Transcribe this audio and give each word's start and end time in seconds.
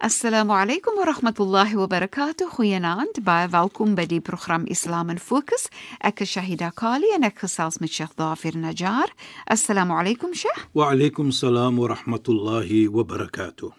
Assalamu 0.00 0.52
alaykum 0.52 0.94
wa 0.96 1.04
rahmatullahi 1.06 1.74
wa 1.74 1.88
barakatuh. 1.88 2.46
Goeienaand. 2.54 3.18
Baie 3.24 3.48
welkom 3.50 3.96
by 3.96 4.04
die 4.06 4.20
program 4.20 4.62
Islam 4.70 5.10
in 5.10 5.18
Fokus. 5.18 5.66
Ek 5.98 6.20
is 6.22 6.30
Shahida 6.30 6.70
Kali 6.70 7.10
en 7.16 7.26
ek 7.26 7.42
gesels 7.42 7.80
met 7.82 7.90
Sheikh 7.90 8.14
Dafir 8.14 8.54
Najjar. 8.54 9.10
Assalamu 9.50 9.98
alaykum 9.98 10.38
Sheikh. 10.38 10.68
Wa 10.70 10.92
alaykum 10.94 11.34
salaam 11.34 11.82
wa 11.82 11.90
rahmatullahi 11.96 12.86
wa 12.86 13.02
barakatuh. 13.02 13.74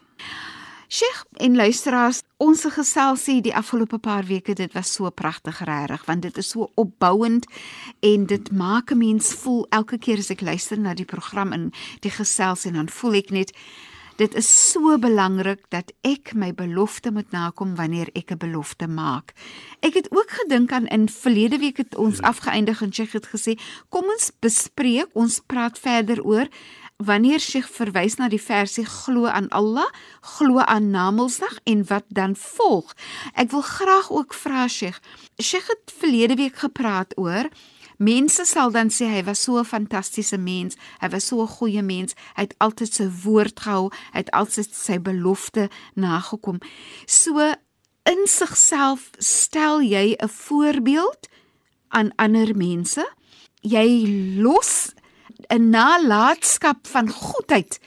Sheikh 0.92 1.24
en 1.40 1.56
luisteraars, 1.56 2.24
ons 2.38 2.66
geselsie 2.68 3.40
die 3.46 3.56
afgelope 3.56 4.02
paar 4.04 4.28
weke, 4.28 4.58
dit 4.60 4.74
was 4.76 4.92
so 4.92 5.08
pragtig 5.16 5.64
regtig 5.64 6.04
want 6.04 6.28
dit 6.28 6.38
is 6.38 6.50
so 6.52 6.68
opbouend 6.76 7.48
en 8.04 8.26
dit 8.26 8.52
maak 8.52 8.92
'n 8.92 8.98
mens 8.98 9.34
voel 9.40 9.68
elke 9.70 9.98
keer 9.98 10.18
as 10.18 10.32
ek 10.32 10.42
luister 10.42 10.80
na 10.80 10.94
die 10.94 11.06
program 11.06 11.54
en 11.54 11.72
die 12.02 12.12
geselsie 12.12 12.72
dan 12.72 12.90
voel 12.90 13.14
ek 13.14 13.32
net 13.32 13.54
Dit 14.20 14.34
is 14.36 14.48
so 14.72 14.98
belangrik 15.00 15.62
dat 15.72 15.94
ek 16.04 16.34
my 16.36 16.50
belofte 16.52 17.08
moet 17.16 17.30
nakom 17.32 17.78
wanneer 17.80 18.10
ek 18.20 18.32
'n 18.36 18.38
belofte 18.38 18.88
maak. 18.88 19.32
Ek 19.80 19.94
het 19.94 20.12
ook 20.12 20.30
gedink 20.44 20.72
aan 20.72 20.88
in 20.88 21.08
verlede 21.08 21.58
week 21.58 21.78
het 21.78 21.96
ons 21.96 22.20
afgeëindig 22.22 22.82
en 22.82 22.94
Sheikh 22.94 23.14
het 23.14 23.28
gesê, 23.32 23.56
kom 23.90 24.04
ons 24.04 24.32
bespreek, 24.40 25.08
ons 25.14 25.40
praat 25.48 25.80
verder 25.80 26.24
oor 26.24 26.48
wanneer 26.98 27.40
Sheikh 27.40 27.70
verwys 27.72 28.16
na 28.16 28.28
die 28.28 28.42
versie 28.42 28.86
glo 28.86 29.26
aan 29.26 29.48
Allah, 29.50 29.88
glo 30.22 30.60
aan 30.60 30.90
Namedsdag 30.92 31.60
en 31.64 31.86
wat 31.88 32.04
dan 32.08 32.36
volg. 32.36 32.94
Ek 33.34 33.52
wil 33.52 33.62
graag 33.62 34.12
ook 34.12 34.34
vra 34.34 34.68
Sheikh. 34.68 35.00
Sheikh 35.42 35.68
het 35.68 35.94
verlede 36.00 36.36
week 36.36 36.56
gepraat 36.56 37.18
oor 37.18 37.48
Mense 38.00 38.46
sal 38.48 38.72
dan 38.72 38.88
sê 38.88 39.10
hy 39.12 39.24
was 39.28 39.42
so 39.44 39.60
'n 39.60 39.68
fantastiese 39.68 40.38
mens, 40.40 40.78
hy 41.02 41.10
was 41.12 41.26
so 41.28 41.42
'n 41.42 41.48
goeie 41.48 41.84
mens, 41.84 42.16
hy 42.36 42.48
het 42.48 42.56
altyd 42.58 42.94
sy 42.94 43.08
woord 43.24 43.60
gehou, 43.60 43.92
hy 44.14 44.20
het 44.24 44.32
altyd 44.32 44.70
sy 44.74 44.98
belofte 45.00 45.70
nagekom. 45.96 46.60
So 47.06 47.40
in 48.06 48.22
sigself 48.26 49.12
stel 49.20 49.82
jy 49.82 50.16
'n 50.16 50.30
voorbeeld 50.30 51.28
aan 51.90 52.16
ander 52.16 52.56
mense. 52.56 53.04
Jy 53.62 54.08
los 54.38 54.94
'n 55.50 55.70
nalatenskap 55.70 56.88
van 56.88 57.10
goedheid. 57.10 57.80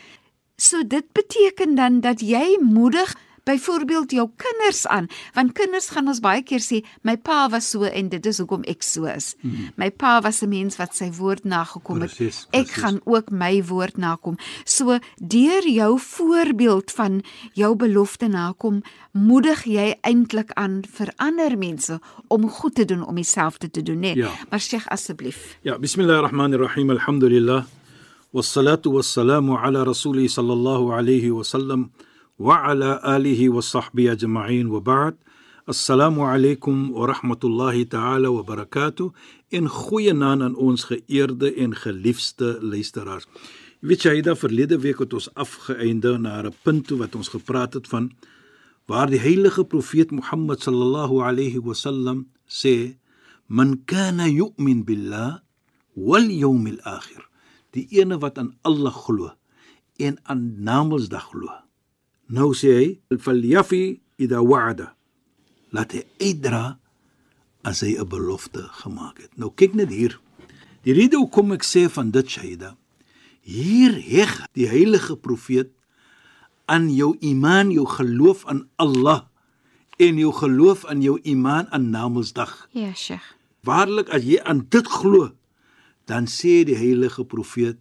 So 0.57 0.87
dit 0.87 1.13
beteken 1.13 1.75
dan 1.75 2.01
dat 2.01 2.21
jy 2.21 2.59
moedig 2.61 3.17
byvoorbeeld 3.45 4.11
jou 4.13 4.29
kinders 4.37 4.87
aan 4.87 5.07
want 5.35 5.53
kinders 5.53 5.89
gaan 5.89 6.09
ons 6.09 6.21
baie 6.21 6.43
keer 6.43 6.61
sê 6.61 6.83
my 7.03 7.17
pa 7.17 7.49
was 7.51 7.71
so 7.71 7.83
en 7.85 8.09
dit 8.09 8.27
is 8.27 8.39
hoekom 8.39 8.63
ek 8.71 8.83
so 8.83 9.05
is 9.11 9.35
hmm. 9.41 9.71
my 9.77 9.91
pa 9.91 10.21
was 10.21 10.43
'n 10.43 10.49
mens 10.49 10.77
wat 10.77 10.95
sy 10.97 11.11
woord 11.11 11.45
nagekom 11.45 12.01
het 12.01 12.15
Precies, 12.15 12.47
ek 12.51 12.67
precies. 12.67 12.83
gaan 12.83 13.01
ook 13.05 13.31
my 13.31 13.63
woord 13.65 13.97
nakom 13.97 14.37
so 14.65 14.99
deur 15.19 15.69
jou 15.69 15.99
voorbeeld 15.99 16.91
van 16.91 17.23
jou 17.55 17.75
belofte 17.77 18.29
nakom 18.29 18.83
moedig 19.13 19.65
jy 19.65 19.97
eintlik 20.03 20.51
aan 20.55 20.83
vir 20.99 21.13
ander 21.17 21.59
mense 21.59 22.01
om 22.29 22.49
goed 22.49 22.75
te 22.75 22.85
doen 22.85 23.07
om 23.07 23.15
dieselfde 23.15 23.71
te 23.71 23.83
doen 23.83 24.01
nee 24.01 24.17
Ja. 24.17 24.31
maar 24.51 24.61
Sheikh 24.61 24.87
asseblief 24.89 25.59
Ja, 25.63 25.79
bismillahirrahmanirrahim. 25.79 26.91
Alhamdulillah. 26.91 27.65
Wassalatu 28.33 28.93
wassalamu 28.93 29.57
ala 29.57 29.85
rasuli 29.85 30.29
sallallahu 30.29 30.93
alayhi 30.93 31.31
wa 31.31 31.43
sallam 31.45 31.91
wa 32.39 32.63
ala 32.65 33.03
alihi 33.03 33.49
wa 33.49 33.61
sahbihi 33.63 34.11
ajma'in 34.17 34.69
wa 34.69 34.81
ba'd. 34.81 35.17
Assalamu 35.69 36.27
alaykum 36.27 36.91
wa 36.91 37.07
rahmatullahi 37.07 37.89
ta'ala 37.89 38.33
wa 38.33 38.43
barakatuh. 38.43 39.13
In 39.51 39.69
goeie 39.69 40.13
naam 40.13 40.43
aan 40.43 40.57
ons 40.57 40.85
geëerde 40.85 41.55
en 41.55 41.77
geliefde 41.77 42.59
luisteraars. 42.61 43.29
Weet 43.81 44.03
jy, 44.03 44.23
da 44.23 44.35
verlede 44.35 44.79
week 44.79 44.99
het 45.03 45.13
ons 45.13 45.29
afgeëinde 45.35 46.19
na 46.19 46.43
'n 46.43 46.55
punt 46.63 46.87
toe 46.87 46.99
wat 46.99 47.15
ons 47.15 47.29
gepraat 47.29 47.75
het 47.75 47.87
van 47.89 48.13
waar 48.87 49.11
die 49.11 49.21
heilige 49.21 49.65
profeet 49.65 50.11
Mohammed 50.11 50.63
sallallahu 50.63 51.23
alayhi 51.23 51.61
wa 51.63 51.75
sallam 51.75 52.27
sê 52.49 52.97
man 53.47 53.85
kana 53.85 54.27
yu'min 54.27 54.85
billah 54.85 55.43
wal 55.95 56.27
yawmil 56.27 56.81
akhir 56.83 57.29
die 57.71 57.87
ene 58.01 58.19
wat 58.19 58.39
aan 58.39 58.57
Allah 58.63 58.95
glo 58.95 59.31
en 59.99 60.19
aan 60.25 60.63
Namedsdag 60.63 61.31
glo 61.31 61.53
nou 62.33 62.51
sê 62.57 62.73
hy 62.81 63.19
falyafi 63.21 64.01
idha 64.19 64.41
wa'ada. 64.41 64.93
Laat 65.73 65.93
hy 65.93 66.03
uitdra 66.21 66.79
as 67.63 67.85
hy 67.85 67.97
'n 68.01 68.09
belofte 68.09 68.65
gemaak 68.83 69.21
het. 69.23 69.33
Nou 69.37 69.53
kyk 69.55 69.75
net 69.75 69.91
hier. 69.93 70.19
Die 70.83 70.93
rede 70.93 71.17
hoekom 71.17 71.53
ek 71.53 71.63
sê 71.63 71.89
van 71.89 72.11
dit 72.11 72.27
Shaida 72.29 72.77
hier 73.43 73.95
heg 74.07 74.33
die 74.55 74.69
heilige 74.71 75.17
profeet 75.19 75.73
aan 76.71 76.89
jou 76.95 77.13
iman, 77.21 77.73
jou 77.75 77.87
geloof 77.91 78.47
aan 78.47 78.69
Allah 78.81 79.27
en 79.99 80.19
jou 80.19 80.33
geloof 80.33 80.87
aan 80.87 81.03
jou 81.03 81.19
iman 81.23 81.67
aan 81.71 81.91
Namedsdag. 81.91 82.69
ja 82.73 82.95
Sheikh. 82.95 83.37
Waarlik 83.63 84.09
as 84.11 84.25
jy 84.25 84.41
aan 84.43 84.67
dit 84.71 84.87
glo, 84.87 85.31
dan 86.07 86.27
sê 86.27 86.65
die 86.67 86.79
heilige 86.79 87.25
profeet, 87.25 87.79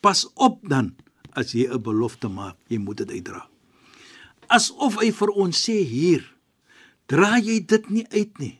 pas 0.00 0.26
op 0.34 0.60
dan 0.68 0.94
as 1.32 1.54
jy 1.54 1.66
'n 1.66 1.82
belofte 1.82 2.28
maak, 2.28 2.56
jy 2.68 2.78
moet 2.78 2.96
dit 2.96 3.10
uitdra. 3.10 3.48
Asof 4.48 5.00
hy 5.02 5.10
vir 5.12 5.30
ons 5.34 5.64
sê 5.68 5.80
hier, 5.84 6.24
dra 7.08 7.36
jy 7.38 7.60
dit 7.66 7.90
nie 7.90 8.06
uit 8.12 8.38
nie. 8.38 8.54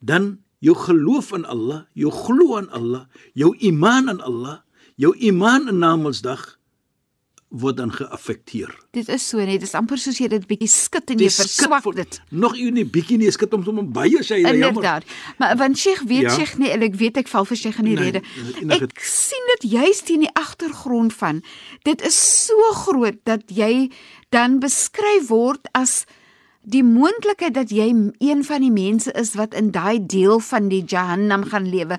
Dan 0.00 0.38
jou 0.60 0.74
geloof 0.76 1.32
in 1.36 1.44
Allah, 1.44 1.84
jou 1.94 2.10
glo 2.12 2.56
aan 2.58 2.70
Allah, 2.70 3.06
jou 3.34 3.54
iman 3.60 4.08
aan 4.08 4.20
Allah, 4.20 4.60
jou 4.96 5.14
iman 5.16 5.68
in 5.68 5.78
Namedsdag 5.80 6.56
word 7.50 7.80
dan 7.80 7.90
geaffekteer. 7.90 8.70
dit 8.94 9.08
is 9.10 9.24
so 9.28 9.38
net 9.42 9.58
dit 9.58 9.62
is 9.66 9.72
amper 9.74 9.98
soos 9.98 10.18
jy 10.22 10.28
dit 10.30 10.44
bietjie 10.46 10.68
skud 10.70 11.10
en 11.10 11.18
jy 11.18 11.26
verswak 11.34 11.82
dit 11.96 12.20
Nog 12.30 12.54
u 12.54 12.68
nie 12.70 12.84
bietjie 12.86 13.16
nie, 13.18 13.30
skit 13.34 13.50
hom 13.50 13.64
sommer 13.66 13.82
baie 13.90 14.20
sy 14.22 14.38
Inderdaad. 14.46 15.02
Maar 15.38 15.56
want 15.58 15.78
Sheikh 15.78 16.04
weet 16.06 16.22
Ja. 16.28 16.34
Sheikh 16.36 16.58
nie, 16.62 16.70
en 16.70 16.82
ek 16.86 16.94
weet 16.94 17.16
ek 17.18 17.26
val 17.28 17.44
vir 17.44 17.56
Sheikh 17.58 17.78
in 17.82 17.84
die 17.90 17.94
Nee, 17.96 18.04
rede. 18.04 18.22
enige- 18.62 18.84
Ek 18.84 19.00
sien 19.02 19.50
dit 19.58 19.70
juist 19.72 20.06
hier 20.08 20.14
in 20.20 20.26
die 20.28 20.34
agtergrond 20.38 21.12
van. 21.12 21.42
Dit 21.82 22.02
is 22.06 22.14
so 22.46 22.54
groot 22.72 23.18
dat 23.24 23.42
jy 23.50 23.90
dan 24.34 24.58
beskryf 24.62 25.28
word 25.30 25.68
as 25.76 26.04
die 26.62 26.82
moontlikheid 26.84 27.54
dat 27.56 27.70
jy 27.72 27.88
een 28.20 28.42
van 28.46 28.60
die 28.62 28.70
mense 28.72 29.12
is 29.18 29.32
wat 29.38 29.54
in 29.58 29.70
daai 29.74 29.98
deel 30.06 30.40
van 30.44 30.68
die 30.68 30.82
Jahannam 30.84 31.44
gaan 31.50 31.66
lewe. 31.72 31.96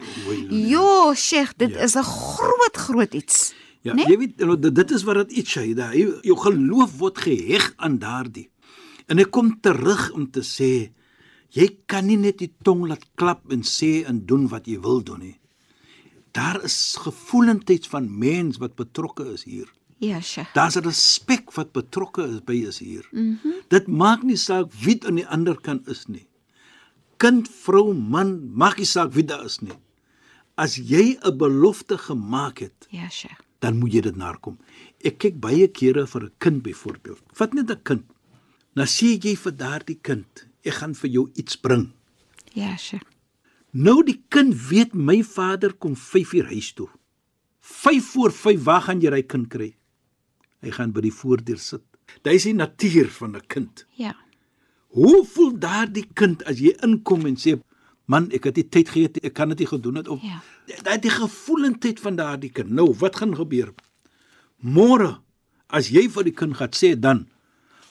Jo, 0.49 1.13
Sheikh, 1.17 1.53
dit 1.57 1.71
Ja. 1.73 1.79
is 1.83 1.95
'n 1.95 2.03
groot 2.03 2.77
groot 2.77 3.13
iets. 3.13 3.53
Ja, 3.81 3.93
Nee? 3.93 4.05
jy 4.07 4.17
weet 4.17 4.73
dit 4.75 4.91
is 4.91 5.03
wat 5.03 5.15
dit 5.15 5.31
iets 5.31 5.57
sê, 5.57 5.73
dat 5.75 5.93
jy- 5.93 6.19
jou 6.21 6.37
geloof 6.37 6.97
word 6.97 7.17
geheg 7.17 7.73
aan 7.77 7.97
daardie. 7.99 8.49
En 9.07 9.17
ek 9.19 9.31
kom 9.31 9.59
terug 9.61 10.11
om 10.13 10.29
te 10.31 10.41
sê 10.41 10.91
jy 11.49 11.77
kan 11.87 12.05
nie 12.05 12.17
net 12.17 12.37
die 12.37 12.53
tong 12.63 12.87
laat 12.87 13.05
klap 13.15 13.51
en 13.51 13.61
sê 13.63 14.05
en 14.05 14.25
doen 14.25 14.47
wat 14.47 14.65
jy 14.67 14.79
wil 14.79 15.01
doen 15.03 15.19
nie. 15.19 15.39
Daar 16.31 16.63
is 16.63 16.95
gevoelendheid 16.99 17.87
van 17.87 18.17
mens 18.17 18.57
wat 18.57 18.75
betrokke 18.75 19.33
is 19.33 19.43
hier. 19.43 19.67
Ja, 20.01 20.17
Sheikh. 20.21 20.49
Daar's 20.57 20.75
'n 20.77 20.83
respek 20.83 21.51
wat 21.53 21.71
betrokke 21.71 22.23
is 22.25 22.41
by 22.43 22.53
is 22.67 22.79
hier. 22.79 23.05
Mm 23.11 23.37
-hmm. 23.43 23.53
Dit 23.69 23.87
maak 23.87 24.23
nie 24.23 24.35
saak 24.37 24.71
wie 24.73 24.97
aan 25.05 25.15
die 25.15 25.27
ander 25.27 25.61
kant 25.61 25.87
is 25.87 26.05
nie. 26.07 26.27
Kind, 27.17 27.49
vrou, 27.49 27.93
man, 27.93 28.49
maak 28.53 28.77
nie 28.77 28.85
saak 28.85 29.13
wie 29.13 29.23
daar 29.23 29.45
is 29.45 29.59
nie. 29.61 29.77
As 30.55 30.75
jy 30.75 31.17
'n 31.23 31.37
belofte 31.37 31.97
gemaak 31.97 32.59
het, 32.59 32.87
Ja, 32.89 33.09
Sheikh. 33.09 33.39
dan 33.59 33.77
moet 33.77 33.93
jy 33.93 34.01
dit 34.01 34.15
nakom. 34.15 34.57
Ek 35.03 35.17
kyk 35.19 35.39
baie 35.39 35.67
kere 35.67 36.07
vir 36.07 36.23
'n 36.23 36.31
kind 36.37 36.61
byvoorbeeld. 36.63 37.21
Vat 37.33 37.53
net 37.53 37.69
'n 37.69 37.79
kind. 37.83 38.03
Dan 38.73 38.85
sê 38.87 39.17
jy 39.19 39.35
vir 39.37 39.51
daardie 39.57 39.99
kind, 40.01 40.47
ek 40.63 40.73
gaan 40.73 40.95
vir 40.95 41.09
jou 41.09 41.29
iets 41.35 41.55
bring. 41.55 41.91
Ja, 42.53 42.75
Sheikh. 42.77 43.03
Nou 43.73 44.03
die 44.03 44.23
kind 44.29 44.55
weet 44.69 44.93
my 44.93 45.23
vader 45.23 45.73
kom 45.73 45.95
5 45.95 46.33
uur 46.33 46.45
huis 46.45 46.73
toe. 46.73 46.89
5 47.59 48.05
voor 48.05 48.31
5 48.31 48.63
waar 48.63 48.81
gaan 48.81 48.99
jy 49.01 49.11
hy 49.11 49.21
kind 49.23 49.47
kry? 49.49 49.75
Hy 50.61 50.71
gaan 50.75 50.91
by 50.93 51.01
die 51.01 51.13
voordeur 51.13 51.57
sit. 51.59 51.81
Dit 52.23 52.33
is 52.33 52.43
die 52.43 52.53
natuur 52.53 53.09
van 53.09 53.35
'n 53.35 53.41
kind. 53.47 53.85
Ja. 53.97 54.15
Hoe 54.91 55.25
voel 55.25 55.57
daardie 55.59 56.07
kind 56.13 56.43
as 56.43 56.59
jy 56.59 56.75
inkom 56.83 57.25
en 57.25 57.35
sê 57.35 57.59
man, 58.05 58.29
ek 58.31 58.43
het 58.43 58.55
nie 58.55 58.69
tyd 58.69 58.89
gehad, 58.89 59.17
ek 59.23 59.33
kan 59.33 59.49
dit 59.49 59.59
nie 59.59 59.67
gedoen 59.67 59.95
het 59.95 60.07
of 60.07 60.19
Ja. 60.21 60.41
daai 60.83 60.99
die 60.99 61.09
gevoelendheid 61.09 61.99
van 61.99 62.15
daardie 62.15 62.51
kind. 62.51 62.69
Nou, 62.69 62.93
wat 62.99 63.15
gaan 63.15 63.35
gebeur? 63.35 63.73
Môre 64.63 65.19
as 65.69 65.89
jy 65.89 66.07
vir 66.09 66.23
die 66.23 66.33
kind 66.35 66.55
gaan 66.57 66.69
sê 66.71 66.99
dan 66.99 67.27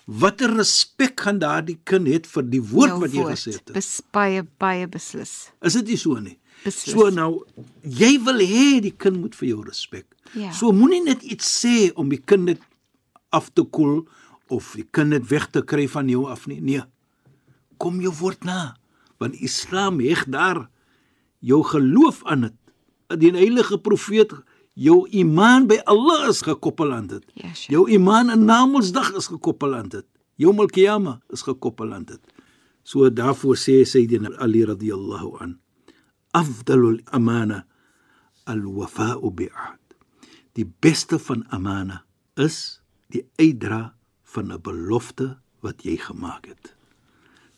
watter 0.06 0.50
respek 0.56 1.20
gaan 1.20 1.38
daardie 1.38 1.78
kind 1.84 2.06
het 2.06 2.26
vir 2.26 2.42
die 2.42 2.60
woord 2.62 2.88
Jou 2.90 3.00
wat 3.00 3.12
jy 3.12 3.24
gesê 3.24 3.52
het? 3.56 3.72
Bes, 3.72 4.00
baie 4.12 4.42
baie 4.58 4.86
beslis. 4.86 5.50
Is 5.62 5.72
dit 5.74 5.86
nie 5.86 5.96
so 5.96 6.14
nie? 6.20 6.36
Beslis. 6.64 6.94
So 6.94 7.08
nou, 7.14 7.44
jy 7.82 8.16
wil 8.24 8.42
hê 8.44 8.80
die 8.84 8.94
kind 8.96 9.20
moet 9.22 9.36
vir 9.38 9.52
jou 9.54 9.60
respek. 9.64 10.06
Ja. 10.36 10.52
So 10.56 10.72
moenie 10.76 11.02
net 11.06 11.24
iets 11.26 11.48
sê 11.62 11.90
om 11.98 12.10
die 12.12 12.20
kind 12.20 12.50
net 12.50 12.64
af 13.34 13.50
te 13.54 13.64
koel 13.64 14.04
of 14.52 14.74
die 14.76 14.86
kind 14.92 15.14
net 15.14 15.28
weg 15.30 15.48
te 15.54 15.62
kry 15.62 15.86
van 15.90 16.10
jou 16.10 16.26
af 16.30 16.46
nie. 16.50 16.60
Nee. 16.60 16.84
Kom 17.80 18.00
jou 18.04 18.12
woord 18.20 18.44
na. 18.44 18.74
Want 19.22 19.38
Islam 19.40 20.00
heg 20.04 20.26
daar 20.32 20.66
jou 21.40 21.62
geloof 21.64 22.22
aan 22.28 22.48
dit. 22.48 22.56
Die 23.20 23.32
heilige 23.34 23.78
profeet 23.80 24.34
jou 24.74 25.02
iman 25.16 25.66
by 25.70 25.80
Allah 25.90 26.28
is 26.30 26.42
gekoppel 26.46 26.92
aan 26.94 27.08
dit. 27.10 27.24
Ja, 27.34 27.50
Sheikh. 27.54 27.72
Jou 27.72 27.88
iman 27.96 28.30
in 28.32 28.44
Namedsdag 28.48 29.14
is 29.18 29.30
gekoppel 29.32 29.74
aan 29.74 29.88
dit. 29.88 30.06
Jou 30.40 30.54
Qiyamah 30.66 31.20
is 31.28 31.42
gekoppel 31.42 31.92
aan 31.92 32.04
dit. 32.04 32.20
So 32.82 33.10
daarvoor 33.10 33.56
sê 33.56 33.84
Sayyidina 33.84 34.32
Ali 34.40 34.64
radhiyallahu 34.64 35.36
an 35.40 35.58
afdalul 36.32 37.00
amana 37.12 37.64
alwafa'u 38.46 39.30
bi'ahd. 39.34 39.78
Die 40.56 40.66
beste 40.80 41.18
van 41.18 41.44
amana 41.54 42.04
is 42.36 42.80
die 43.12 43.24
uitdra 43.38 43.94
van 44.34 44.52
'n 44.52 44.60
belofte 44.62 45.38
wat 45.60 45.82
jy 45.84 45.96
gemaak 45.96 46.46
het. 46.46 46.74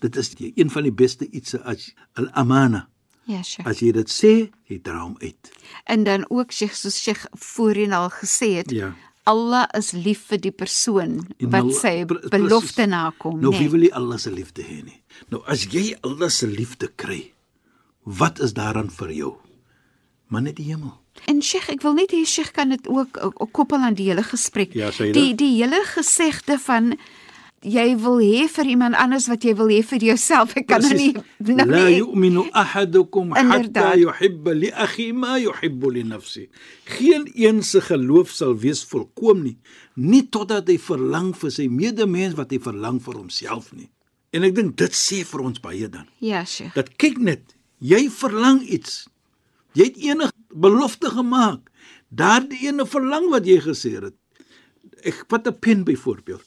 Dit 0.00 0.16
is 0.16 0.34
die 0.34 0.52
een 0.56 0.70
van 0.70 0.82
die 0.82 0.92
beste 0.92 1.28
iets 1.30 1.54
as 1.54 1.94
al 2.14 2.28
amana. 2.32 2.88
Ja, 3.24 3.42
Sheikh. 3.42 3.68
As 3.68 3.78
jy 3.80 3.92
dit 3.92 4.08
sê, 4.10 4.50
jy 4.66 4.78
dra 4.82 5.02
hom 5.02 5.16
uit. 5.20 5.52
En 5.84 6.04
dan 6.04 6.24
ook 6.30 6.50
Sheikh 6.52 6.74
soos 6.74 6.96
Sheikh 7.02 7.26
voorheen 7.32 7.92
al 7.92 8.10
gesê 8.10 8.54
het, 8.56 8.70
Ja. 8.70 8.94
Allah 9.24 9.68
is 9.78 9.92
lief 9.92 10.26
vir 10.26 10.38
die 10.40 10.50
persoon 10.50 11.26
En 11.38 11.50
wat 11.50 11.60
Allah- 11.62 11.80
sy 11.80 12.04
belofte 12.30 12.86
nakom, 12.86 13.40
Nou 13.40 13.52
nê? 13.54 13.58
wie 13.58 13.68
wil 13.70 13.80
nie 13.80 13.94
Allah 13.94 14.18
se 14.18 14.30
liefde 14.30 14.62
hê 14.62 14.82
nie. 14.84 15.02
Nou 15.28 15.42
as 15.46 15.64
jy 15.64 15.96
Allah 16.02 16.28
se 16.30 16.46
liefde 16.46 16.88
kry, 16.96 17.32
wat 18.02 18.40
is 18.40 18.52
daaraan 18.52 18.90
vir 18.90 19.12
jou? 19.12 19.32
Maar 20.32 20.42
net 20.42 20.56
die 20.56 20.70
hemel. 20.70 20.94
En 21.28 21.42
Sheikh, 21.42 21.68
ek 21.74 21.82
wil 21.84 21.94
net 21.98 22.12
hê 22.14 22.22
Sheikh 22.26 22.54
kan 22.56 22.72
dit 22.72 22.88
ook 22.88 23.18
koppel 23.52 23.84
aan 23.84 23.94
die 23.98 24.08
hele 24.08 24.24
gesprek. 24.24 24.72
Ja, 24.74 24.90
die 24.90 25.34
die 25.36 25.50
hele 25.58 25.82
gesegde 25.84 26.56
van 26.58 26.94
jy 27.62 27.92
wil 28.02 28.18
hê 28.18 28.46
vir 28.50 28.70
iemand 28.74 28.96
anders 28.98 29.28
wat 29.30 29.44
jy 29.46 29.54
wil 29.58 29.70
hê 29.70 29.80
vir 29.86 30.02
jouself. 30.08 30.56
Ek 30.58 30.66
kan 30.70 30.82
nou 30.82 30.96
nie 30.98 31.12
nou 31.38 31.66
La 31.70 31.84
yu'minu 31.92 32.46
ahadukum 32.58 33.34
hatta 33.36 33.92
yuhibba 34.00 34.54
li 34.56 34.72
akhi 34.72 35.12
ma 35.14 35.36
yuhibbu 35.38 35.92
li 35.94 36.02
nafsi. 36.08 36.48
Geen 36.98 37.28
een 37.34 37.62
se 37.62 37.80
geloof 37.84 38.34
sal 38.34 38.56
wees 38.58 38.82
volkoom 38.88 39.44
nie, 39.46 39.56
nie 39.94 40.24
totdat 40.26 40.70
hy 40.72 40.78
verlang 40.82 41.32
vir 41.38 41.54
sy 41.54 41.68
medemens 41.70 42.36
wat 42.38 42.54
hy 42.54 42.60
verlang 42.62 43.00
vir 43.04 43.20
homself 43.20 43.72
nie. 43.76 43.90
En 44.32 44.46
ek 44.48 44.56
dink 44.56 44.76
dit 44.80 44.96
sê 44.96 45.22
vir 45.28 45.44
ons 45.44 45.60
baie 45.62 45.88
dan. 45.92 46.08
Ja, 46.24 46.42
Sheikh. 46.48 46.74
Dat 46.74 46.94
kyk 46.98 47.20
net, 47.22 47.54
jy 47.82 48.06
verlang 48.14 48.62
iets. 48.62 49.02
Jy 49.76 49.88
het 49.90 49.96
enige 50.04 50.32
belofte 50.52 51.10
gemaak. 51.10 51.68
Daardie 52.12 52.68
ene 52.68 52.86
verlang 52.86 53.30
wat 53.32 53.46
jy 53.48 53.58
gesê 53.64 53.94
het. 53.98 54.14
Ek 55.02 55.24
vat 55.28 55.46
'n 55.48 55.58
pen 55.58 55.84
byvoorbeeld. 55.84 56.44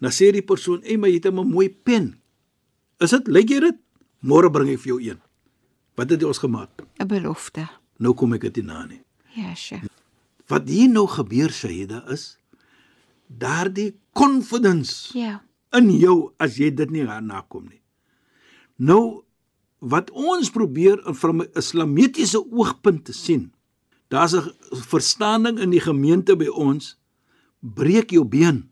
Dan 0.00 0.10
sê 0.10 0.32
die 0.32 0.42
persoon, 0.42 0.82
"Ey, 0.82 0.96
maar 0.96 1.08
jy 1.10 1.14
het 1.20 1.26
'n 1.26 1.34
mooi 1.50 1.68
pen." 1.70 2.20
Is 3.00 3.10
dit 3.10 3.26
lyk 3.28 3.48
jy 3.48 3.60
dit? 3.60 3.76
Môre 4.22 4.50
bring 4.50 4.70
ek 4.70 4.78
vir 4.80 4.88
jou 4.92 5.00
een. 5.02 5.20
Wat 5.96 6.10
het 6.10 6.20
jy 6.20 6.26
ons 6.26 6.38
gemaak? 6.38 6.70
'n 6.98 7.06
Belofte. 7.06 7.68
Nou 7.98 8.14
kom 8.14 8.32
ek 8.34 8.40
dit 8.40 8.56
nie 8.56 8.64
na 8.64 8.86
nie. 8.86 9.00
Ja, 9.34 9.54
Sheikh. 9.54 9.84
Wat 10.48 10.68
hier 10.68 10.88
nou 10.88 11.06
gebeur, 11.06 11.50
Shaida, 11.50 12.04
is 12.10 12.36
daardie 13.26 13.94
confidence 14.12 15.12
Ja. 15.18 15.42
in 15.72 15.90
jou 15.90 16.32
as 16.38 16.56
jy 16.56 16.70
dit 16.74 16.90
nie 16.90 17.02
nakom 17.04 17.68
nie. 17.68 17.80
Nou 18.76 19.24
wat 19.84 20.10
ons 20.10 20.50
probeer 20.50 21.00
van 21.20 21.42
'n 21.42 21.48
islamitiese 21.52 22.40
oogpunt 22.52 23.04
te 23.04 23.12
sien. 23.12 23.52
Daar's 24.08 24.34
'n 24.34 24.52
verstaaning 24.70 25.58
in 25.58 25.70
die 25.70 25.80
gemeente 25.80 26.36
by 26.36 26.46
ons 26.46 26.96
breek 27.60 28.10
jou 28.10 28.24
been, 28.24 28.70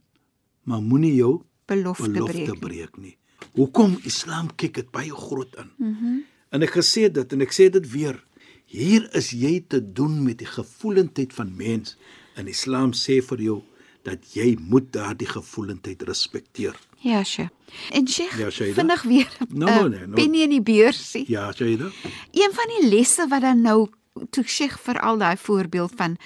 maar 0.62 0.82
moenie 0.82 1.14
jou 1.14 1.42
Belofte, 1.66 2.10
belofte 2.10 2.44
breek. 2.44 2.60
breek 2.60 2.96
nie. 2.96 3.16
Hoekom 3.52 3.98
Islam 4.02 4.48
kyk 4.56 4.74
dit 4.74 4.90
baie 4.90 5.14
groot 5.14 5.54
in. 5.56 5.70
Mhm. 5.76 5.88
Mm 5.88 6.24
en 6.52 6.62
ek 6.62 6.74
gesê 6.76 7.08
dit 7.12 7.32
en 7.32 7.40
ek 7.40 7.52
sê 7.52 7.70
dit 7.72 7.86
weer. 7.90 8.18
Hier 8.66 9.08
is 9.16 9.30
jy 9.30 9.64
te 9.68 9.80
doen 9.92 10.22
met 10.22 10.38
die 10.38 10.46
gevoelendheid 10.46 11.32
van 11.32 11.56
mens. 11.56 11.96
En 12.36 12.48
Islam 12.48 12.92
sê 12.92 13.22
vir 13.24 13.40
jou 13.40 13.62
dat 14.04 14.34
jy 14.34 14.58
moet 14.60 14.92
daardie 14.92 15.28
gevoelendheid 15.28 16.02
respekteer. 16.02 16.76
Ja, 17.02 17.24
Sheikh. 17.24 17.50
En 17.90 18.08
Sheikh, 18.08 18.38
Ja, 18.38 18.50
vinnig 18.50 19.02
weer. 19.02 19.36
No, 19.48 19.66
uh, 19.66 19.82
nee, 19.82 20.06
no. 20.06 20.14
Penny 20.14 20.42
in 20.42 20.52
die 20.54 20.62
beursie. 20.62 21.24
Ja, 21.26 21.52
Shaida. 21.52 21.90
Een 22.30 22.50
van 22.54 22.74
die 22.76 22.88
lesse 22.88 23.26
wat 23.28 23.40
dan 23.40 23.60
nou 23.60 23.88
toe 24.30 24.44
Sheikh 24.44 24.78
veral 24.78 25.18
daai 25.18 25.36
voorbeeld 25.36 25.92
van 25.96 26.16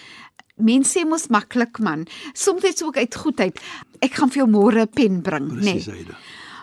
mense 0.57 0.99
sê 0.99 1.05
mos 1.09 1.29
maklik 1.33 1.79
man. 1.79 2.07
Soms 2.33 2.83
ook 2.83 2.97
uit 2.97 3.15
goedheid. 3.15 3.61
Ek 4.05 4.19
gaan 4.19 4.33
vir 4.33 4.45
jou 4.45 4.49
môre 4.51 4.85
'n 4.85 4.89
pen 4.89 5.23
bring, 5.23 5.49
nê. 5.53 5.65
Nee. 5.65 5.81
Shaida. 5.81 6.19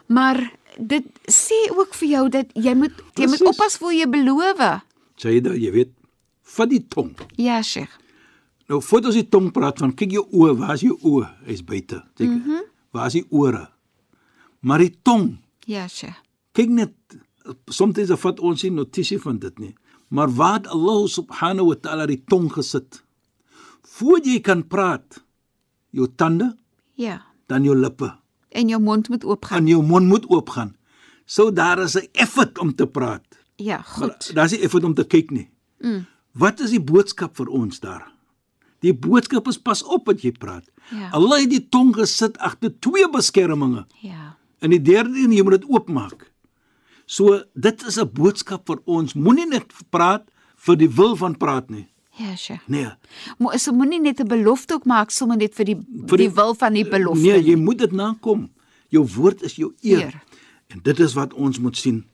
Maar 0.07 0.51
dit 0.77 1.05
sê 1.25 1.69
ook 1.69 1.93
vir 1.93 2.09
jou 2.09 2.29
dat 2.29 2.45
jy 2.53 2.73
moet 2.73 2.93
jy 3.15 3.27
moet 3.27 3.41
oppas 3.41 3.77
vir 3.77 3.93
jy 3.93 4.09
beloof. 4.09 4.81
Shaida, 5.17 5.55
jy 5.55 5.71
weet, 5.71 5.91
vat 6.41 6.69
die 6.69 6.85
tong. 6.87 7.15
Ja, 7.35 7.61
Sheikh. 7.61 7.99
Nou 8.67 8.81
voordat 8.81 9.05
ons 9.05 9.15
die 9.15 9.29
tong 9.29 9.51
praat 9.51 9.79
van 9.79 9.93
kyk 9.93 10.11
jou 10.11 10.27
oë, 10.31 10.57
waar 10.57 10.73
is 10.73 10.81
jou 10.81 10.97
oë? 11.01 11.29
Hy's 11.45 11.63
buite. 11.63 12.03
Kyk. 12.15 12.27
Mm. 12.27 12.43
-hmm. 12.45 12.63
Waar 12.93 13.07
is 13.09 13.13
die 13.13 13.25
ore? 13.29 13.69
Maar 14.63 14.79
die 14.83 14.93
tong, 15.03 15.37
Ja, 15.67 15.87
Sheikh. 15.87 16.15
kyk 16.55 16.69
net 16.69 16.93
soms 17.71 17.97
vat 18.19 18.39
ons 18.39 18.63
nie 18.63 18.71
notisie 18.71 19.19
van 19.19 19.37
dit 19.39 19.59
nie. 19.59 19.73
Maar 20.13 20.29
waar 20.35 20.53
het 20.61 20.67
Allah 20.67 21.07
subhanahu 21.07 21.67
wa 21.67 21.75
ta'ala 21.75 22.05
die 22.07 22.21
tong 22.27 22.49
gesit? 22.53 23.01
Voordat 23.83 24.25
jy 24.25 24.39
kan 24.41 24.63
praat, 24.67 25.23
jou 25.91 26.07
tande, 26.15 26.55
Ja. 26.95 27.21
dan 27.47 27.63
jou 27.63 27.75
lippe, 27.75 28.13
En 28.51 28.67
jou 28.67 28.81
mond 28.81 29.09
moet 29.09 29.23
oopgaan. 29.25 29.57
en 29.57 29.67
jou 29.67 29.83
mond 29.83 30.07
moet 30.07 30.25
oopgaan. 30.29 30.75
So 31.25 31.51
daar 31.51 31.79
is 31.79 31.95
'n 31.95 32.07
effort 32.13 32.57
om 32.59 32.75
te 32.75 32.87
praat. 32.87 33.25
Ja, 33.55 33.75
Maar 33.77 33.85
goed. 34.09 34.31
daar's 34.35 34.51
nie 34.51 34.61
effort 34.61 34.83
om 34.83 34.93
te 34.93 35.03
kyk 35.03 35.31
nie. 35.31 35.49
Mm. 35.79 36.05
Wat 36.31 36.59
is 36.59 36.69
die 36.69 36.81
boodskap 36.83 37.35
vir 37.35 37.47
ons 37.47 37.79
daar? 37.79 38.11
Die 38.79 38.93
boodskap 38.93 39.47
is 39.47 39.57
pas 39.57 39.83
op 39.83 40.05
wat 40.05 40.21
jy 40.21 40.31
praat. 40.31 40.63
Ja. 40.91 41.09
Allah 41.09 41.39
het 41.39 41.49
die 41.49 41.69
tong 41.69 41.93
gesit 41.95 42.37
agter 42.37 42.73
twee 42.79 43.09
beskerminge. 43.09 43.85
Ja. 44.01 44.22
En 44.63 44.71
die 44.71 44.81
derde 44.81 45.19
een 45.19 45.33
jy 45.35 45.43
moet 45.43 45.59
dit 45.59 45.69
oopmaak. 45.69 46.29
So 47.05 47.43
dit 47.53 47.83
is 47.87 47.99
'n 47.99 48.09
boodskap 48.13 48.67
vir 48.67 48.79
ons. 48.85 49.13
Moenie 49.13 49.47
net 49.47 49.73
praat 49.89 50.23
vir 50.55 50.75
die 50.77 50.89
wil 50.89 51.15
van 51.15 51.37
praat 51.37 51.69
nie. 51.69 51.87
Ja, 52.17 52.35
Sheikh. 52.35 52.61
Nee. 52.67 52.89
Mo 53.37 53.51
so 53.57 53.73
moenie 53.73 53.99
net 53.99 54.19
'n 54.19 54.27
belofte 54.27 54.73
ook 54.73 54.85
maak 54.85 55.11
sommer 55.11 55.37
net 55.37 55.55
vir 55.55 55.65
die 55.65 55.77
Vir 56.07 56.17
die, 56.17 56.27
die 56.27 56.35
wil 56.35 56.53
van 56.53 56.73
die 56.73 56.85
belofte. 56.85 57.21
Nee, 57.21 57.41
jy 57.41 57.55
nie. 57.55 57.63
moet 57.63 57.77
dit 57.77 57.91
nakom. 57.91 58.51
Jou 58.89 59.07
woord 59.15 59.41
is 59.41 59.55
jou 59.55 59.73
eer. 59.81 59.99
Eer. 59.99 60.23
En 60.67 60.79
dit 60.83 60.99
is 60.99 61.13
wat 61.13 61.33
ons 61.33 61.59
moet 61.59 61.77
sien. 61.77 62.05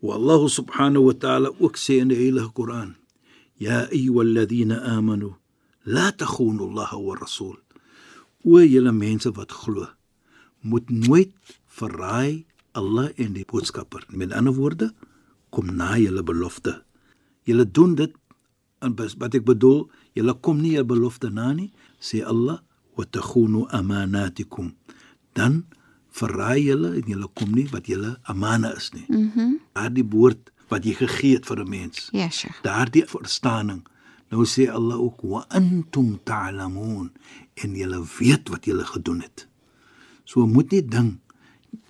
Hoe 0.00 0.12
Allah 0.12 0.48
subhanahu 0.48 1.04
wa 1.04 1.12
ta'ala 1.12 1.50
ook 1.58 1.76
sê 1.76 2.00
in 2.00 2.08
die 2.08 2.16
Heilige 2.16 2.52
Koran: 2.52 2.96
"Ya 3.54 3.88
ayyuhalladhina 3.90 4.80
amanu, 4.96 5.34
la 5.84 6.10
takhunu 6.12 6.68
Allah 6.68 6.92
wa 6.92 7.14
rasul." 7.14 7.58
O 8.44 8.58
julle 8.58 8.92
mense 8.92 9.32
wat 9.32 9.52
glo, 9.52 9.86
moet 10.60 10.90
nooit 10.90 11.32
verraai 11.80 12.44
Allah 12.78 13.10
en 13.16 13.34
die 13.34 13.46
boodskapper. 13.48 14.06
Met 14.14 14.32
ander 14.36 14.54
woorde, 14.54 14.92
kom 15.50 15.72
na 15.76 15.96
julle 15.98 16.22
belofte. 16.22 16.82
Julle 17.48 17.66
doen 17.66 17.96
dit 17.98 18.14
en 18.80 18.94
wat 18.96 19.34
ek 19.36 19.44
bedoel, 19.44 19.84
julle 20.16 20.34
kom 20.40 20.60
nie 20.62 20.76
julle 20.76 20.88
belofte 20.88 21.28
na 21.34 21.50
nie, 21.52 21.68
sê 22.00 22.22
Allah, 22.24 22.62
wa 22.96 23.04
takhunu 23.04 23.66
amanatikum. 23.76 24.72
Dan 25.36 25.64
verraai 26.16 26.62
julle 26.64 26.94
en 26.98 27.10
julle 27.12 27.28
kom 27.36 27.52
nie 27.54 27.66
wat 27.74 27.90
julle 27.90 28.16
amana 28.30 28.72
is 28.76 28.90
nie. 28.96 29.06
Mhm. 29.08 29.30
Mm 29.34 29.58
Daardie 29.80 30.04
woord 30.12 30.50
wat 30.68 30.84
jy 30.84 30.92
gegee 30.98 31.36
het 31.38 31.46
vir 31.46 31.60
'n 31.60 31.68
mens. 31.68 32.08
Ja, 32.12 32.28
Sheikh. 32.28 32.60
Daardie 32.62 33.06
verstaaning. 33.06 33.86
Nou 34.30 34.44
sê 34.44 34.68
Allah 34.70 34.98
ook 34.98 35.22
wa 35.22 35.44
antum 35.48 36.18
ta'lamun 36.24 37.10
en 37.54 37.74
julle 37.74 38.04
weet 38.18 38.48
wat 38.48 38.64
julle 38.64 38.84
gedoen 38.84 39.20
het. 39.20 39.48
So 40.24 40.46
moet 40.46 40.70
nie 40.70 40.84
ding 40.84 41.18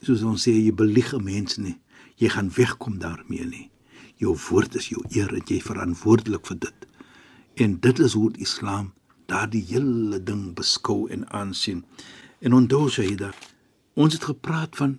soos 0.03 0.23
ons 0.23 0.49
sê 0.49 0.53
jy 0.53 0.73
belieg 0.73 1.13
'n 1.15 1.25
mens 1.25 1.57
nie. 1.59 1.79
Jy 2.17 2.29
gaan 2.29 2.51
wegkom 2.51 2.99
daarmee 2.99 3.47
nie. 3.47 3.71
Jou 4.17 4.37
woord 4.49 4.75
is 4.75 4.89
jou 4.89 5.03
eer 5.11 5.35
en 5.35 5.43
jy 5.47 5.61
verantwoordelik 5.61 6.47
vir 6.47 6.59
dit. 6.59 6.87
En 7.55 7.81
dit 7.81 7.99
is 7.99 8.13
hoe 8.13 8.31
Islam 8.37 8.93
daardie 9.27 9.65
hele 9.65 10.23
ding 10.23 10.55
beskou 10.55 11.09
en 11.09 11.29
aansien. 11.31 11.85
En 12.41 12.53
onthou 12.53 12.89
Shaida, 12.89 13.33
ons 13.95 14.13
het 14.13 14.25
gepraat 14.25 14.77
van 14.77 14.99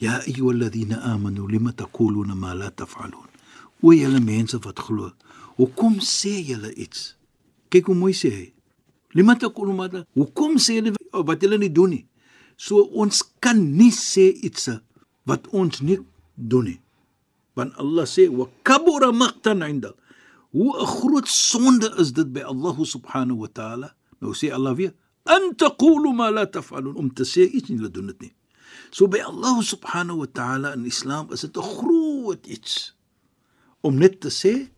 Ya 0.00 0.22
ayyuhalladhina 0.24 1.02
amanu 1.12 1.46
lima 1.46 1.72
taquluna 1.72 2.34
ma 2.34 2.54
la 2.54 2.70
taf'alun. 2.70 3.28
O 3.82 3.92
julle 3.92 4.20
mense 4.20 4.56
wat 4.64 4.78
glo, 4.78 5.10
hoekom 5.56 5.98
sê 6.00 6.40
julle 6.40 6.72
iets? 6.74 7.16
Kyk 7.68 7.90
hoe 7.92 7.96
mooi 7.96 8.14
sê 8.16 8.30
hy. 8.32 8.46
Lima 9.12 9.36
taquluna 9.36 9.76
ma 9.76 9.88
la. 9.92 10.04
Hoekom 10.16 10.56
sê 10.56 10.78
julle 10.78 10.94
wat 11.12 11.44
julle 11.44 11.58
nie 11.60 11.68
doen 11.68 11.92
nie? 11.92 12.06
So 12.60 12.84
ons 12.92 13.22
kan 13.40 13.56
nie 13.56 13.92
sê 13.96 14.26
iets 14.44 14.68
wat 15.28 15.48
ons 15.56 15.80
nie 15.80 15.96
doen 16.36 16.66
nie. 16.68 16.80
Want 17.56 17.72
Allah 17.80 18.04
sê 18.04 18.28
wa 18.28 18.50
kabura 18.68 19.08
maqtan 19.16 19.64
'inda. 19.64 19.96
Hoe 20.52 20.76
'n 20.76 20.86
groot 20.86 21.28
sonde 21.28 21.88
is 21.96 22.12
dit 22.12 22.28
by 22.32 22.42
Allah 22.52 22.76
subhanahu 22.94 23.38
wa 23.44 23.48
ta'ala? 23.48 23.88
Nou 24.20 24.36
sê 24.36 24.52
Allah 24.52 24.74
weer, 24.76 24.92
"An 25.24 25.56
taqulu 25.56 26.12
ma 26.12 26.28
la 26.28 26.44
taf'alun." 26.46 26.96
Om 26.96 27.08
te 27.14 27.24
sê 27.24 27.48
iets 27.48 27.68
hulle 27.68 27.88
doen 27.88 28.06
dit 28.06 28.20
nie. 28.20 28.32
So 28.90 29.06
by 29.08 29.20
Allah 29.22 29.62
subhanahu 29.62 30.18
wa 30.18 30.26
ta'ala 30.26 30.74
in 30.74 30.84
Islam 30.84 31.32
is 31.32 31.40
dit 31.40 31.56
'n 31.56 31.62
groot 31.62 32.46
iets 32.46 32.92
om 33.80 33.96
net 33.96 34.20
te 34.20 34.28
sê 34.28 34.68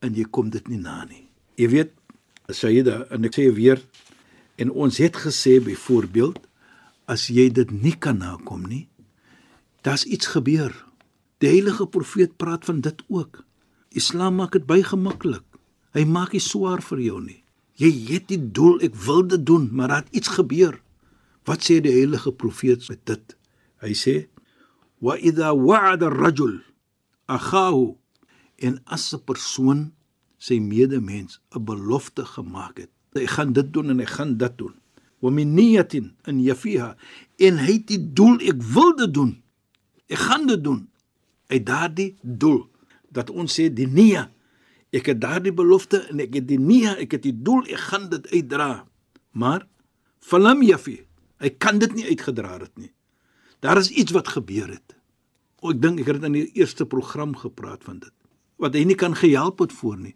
en 0.00 0.14
jy 0.14 0.24
kom 0.30 0.50
dit 0.50 0.68
nie 0.68 0.78
na 0.78 1.04
nie. 1.04 1.28
Jy 1.56 1.68
weet, 1.68 1.92
Sayyida, 2.48 3.06
en 3.10 3.24
ek 3.24 3.34
sê 3.34 3.52
weer 3.52 3.82
en 4.56 4.70
ons 4.70 4.96
het 4.96 5.16
gesê 5.16 5.60
byvoorbeeld 5.60 6.38
as 7.06 7.28
jy 7.30 7.48
dit 7.54 7.70
nie 7.70 7.94
kan 7.94 8.18
nakom 8.18 8.66
nie, 8.66 8.86
daar's 9.86 10.04
iets 10.04 10.26
gebeur. 10.34 10.74
Die 11.38 11.48
heilige 11.48 11.86
profeet 11.86 12.36
praat 12.36 12.64
van 12.64 12.80
dit 12.80 13.02
ook. 13.08 13.44
Islam 13.94 14.40
maak 14.40 14.56
dit 14.56 14.66
baie 14.66 14.84
gemaklik. 14.84 15.44
Hy 15.94 16.04
maak 16.04 16.34
dit 16.34 16.42
swaar 16.42 16.82
vir 16.82 17.00
jou 17.00 17.20
nie. 17.22 17.42
Jy 17.76 17.92
het 18.08 18.28
die 18.28 18.40
doel, 18.40 18.80
ek 18.82 18.96
wil 19.06 19.22
dit 19.28 19.42
doen, 19.46 19.68
maar 19.72 19.92
daar 19.92 20.04
het 20.04 20.16
iets 20.16 20.32
gebeur. 20.32 20.80
Wat 21.46 21.62
sê 21.62 21.78
die 21.84 21.92
heilige 21.92 22.32
profeet 22.32 22.88
met 22.88 23.04
dit? 23.06 23.36
Hy 23.84 23.92
sê: 23.92 24.14
"Wa 25.00 25.16
idha 25.20 25.52
wa'ada 25.54 26.08
ar-rajul 26.08 26.60
akhahu 27.28 27.96
in 28.56 28.80
as 28.86 29.12
'n 29.12 29.20
persoon 29.28 29.92
sy 30.38 30.58
medemens 30.60 31.40
'n 31.54 31.64
belofte 31.64 32.24
gemaak 32.24 32.78
het. 32.78 32.90
Hy 33.12 33.26
gaan 33.26 33.52
dit 33.52 33.72
doen 33.72 33.90
en 33.90 33.98
hy 33.98 34.06
gaan 34.06 34.36
dit 34.36 34.58
doen. 34.58 34.74
Wa 35.26 35.32
min 35.34 35.56
niyatin 35.58 36.12
an 36.22 36.38
yafiha. 36.38 36.94
En 37.42 37.58
hy 37.58 37.80
het 37.80 37.88
die 37.90 37.98
doel, 38.14 38.38
ek 38.46 38.62
wil 38.62 38.92
dit 39.00 39.10
doen. 39.10 39.32
Ek 40.06 40.22
gaan 40.22 40.46
dit 40.46 40.62
doen. 40.62 40.84
Hy 41.50 41.58
daardie 41.66 42.12
doel 42.22 42.62
dat 43.10 43.32
ons 43.34 43.50
sê 43.50 43.66
die 43.74 43.88
nia. 43.90 44.28
Ek 44.94 45.10
het 45.10 45.18
daardie 45.18 45.54
belofte 45.54 46.04
en 46.12 46.22
ek 46.22 46.38
het 46.38 46.46
die 46.46 46.60
nia 46.62 46.94
ek 47.02 47.16
het 47.18 47.24
die 47.26 47.34
doel 47.34 47.66
ek 47.66 47.82
gaan 47.88 48.06
dit 48.12 48.28
uitdra. 48.30 48.86
Maar 49.34 49.66
falam 50.22 50.62
yafi 50.62 51.00
hy 51.42 51.50
kan 51.60 51.82
dit 51.82 51.92
nie 51.98 52.06
uitgedra 52.06 52.60
het 52.62 52.72
nie. 52.78 52.92
Daar 53.60 53.82
is 53.82 53.90
iets 53.90 54.14
wat 54.14 54.30
gebeur 54.30 54.70
het. 54.70 54.94
O 55.60 55.74
ek 55.74 55.82
dink 55.82 56.00
ek 56.00 56.14
het 56.14 56.28
in 56.28 56.38
die 56.38 56.46
eerste 56.54 56.86
program 56.86 57.34
gepraat 57.36 57.82
van 57.84 57.98
dit. 58.04 58.14
Wat 58.62 58.78
hy 58.78 58.86
nie 58.86 58.96
kan 58.96 59.16
gehelp 59.18 59.58
het 59.64 59.74
voor 59.74 59.98
nie. 59.98 60.14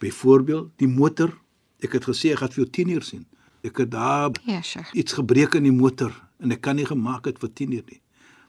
Byvoorbeeld 0.00 0.70
die 0.80 0.88
motor. 0.88 1.34
Ek 1.82 1.98
het 1.98 2.06
gesê 2.06 2.32
ek 2.32 2.44
gaan 2.44 2.54
vir 2.54 2.62
jou 2.62 2.70
10 2.78 2.94
uur 2.94 3.06
sien 3.10 3.26
ek 3.62 3.76
het 3.76 3.90
daar 3.90 4.30
Ja, 4.46 4.62
sure. 4.62 4.86
iets 4.92 5.12
gebreek 5.12 5.54
in 5.54 5.62
die 5.64 5.72
motor 5.72 6.12
en 6.40 6.52
ek 6.52 6.60
kan 6.60 6.76
nie 6.76 6.86
gemaak 6.86 7.24
het 7.26 7.38
vir 7.38 7.48
10 7.54 7.72
uur 7.72 7.84
nie. 7.90 8.00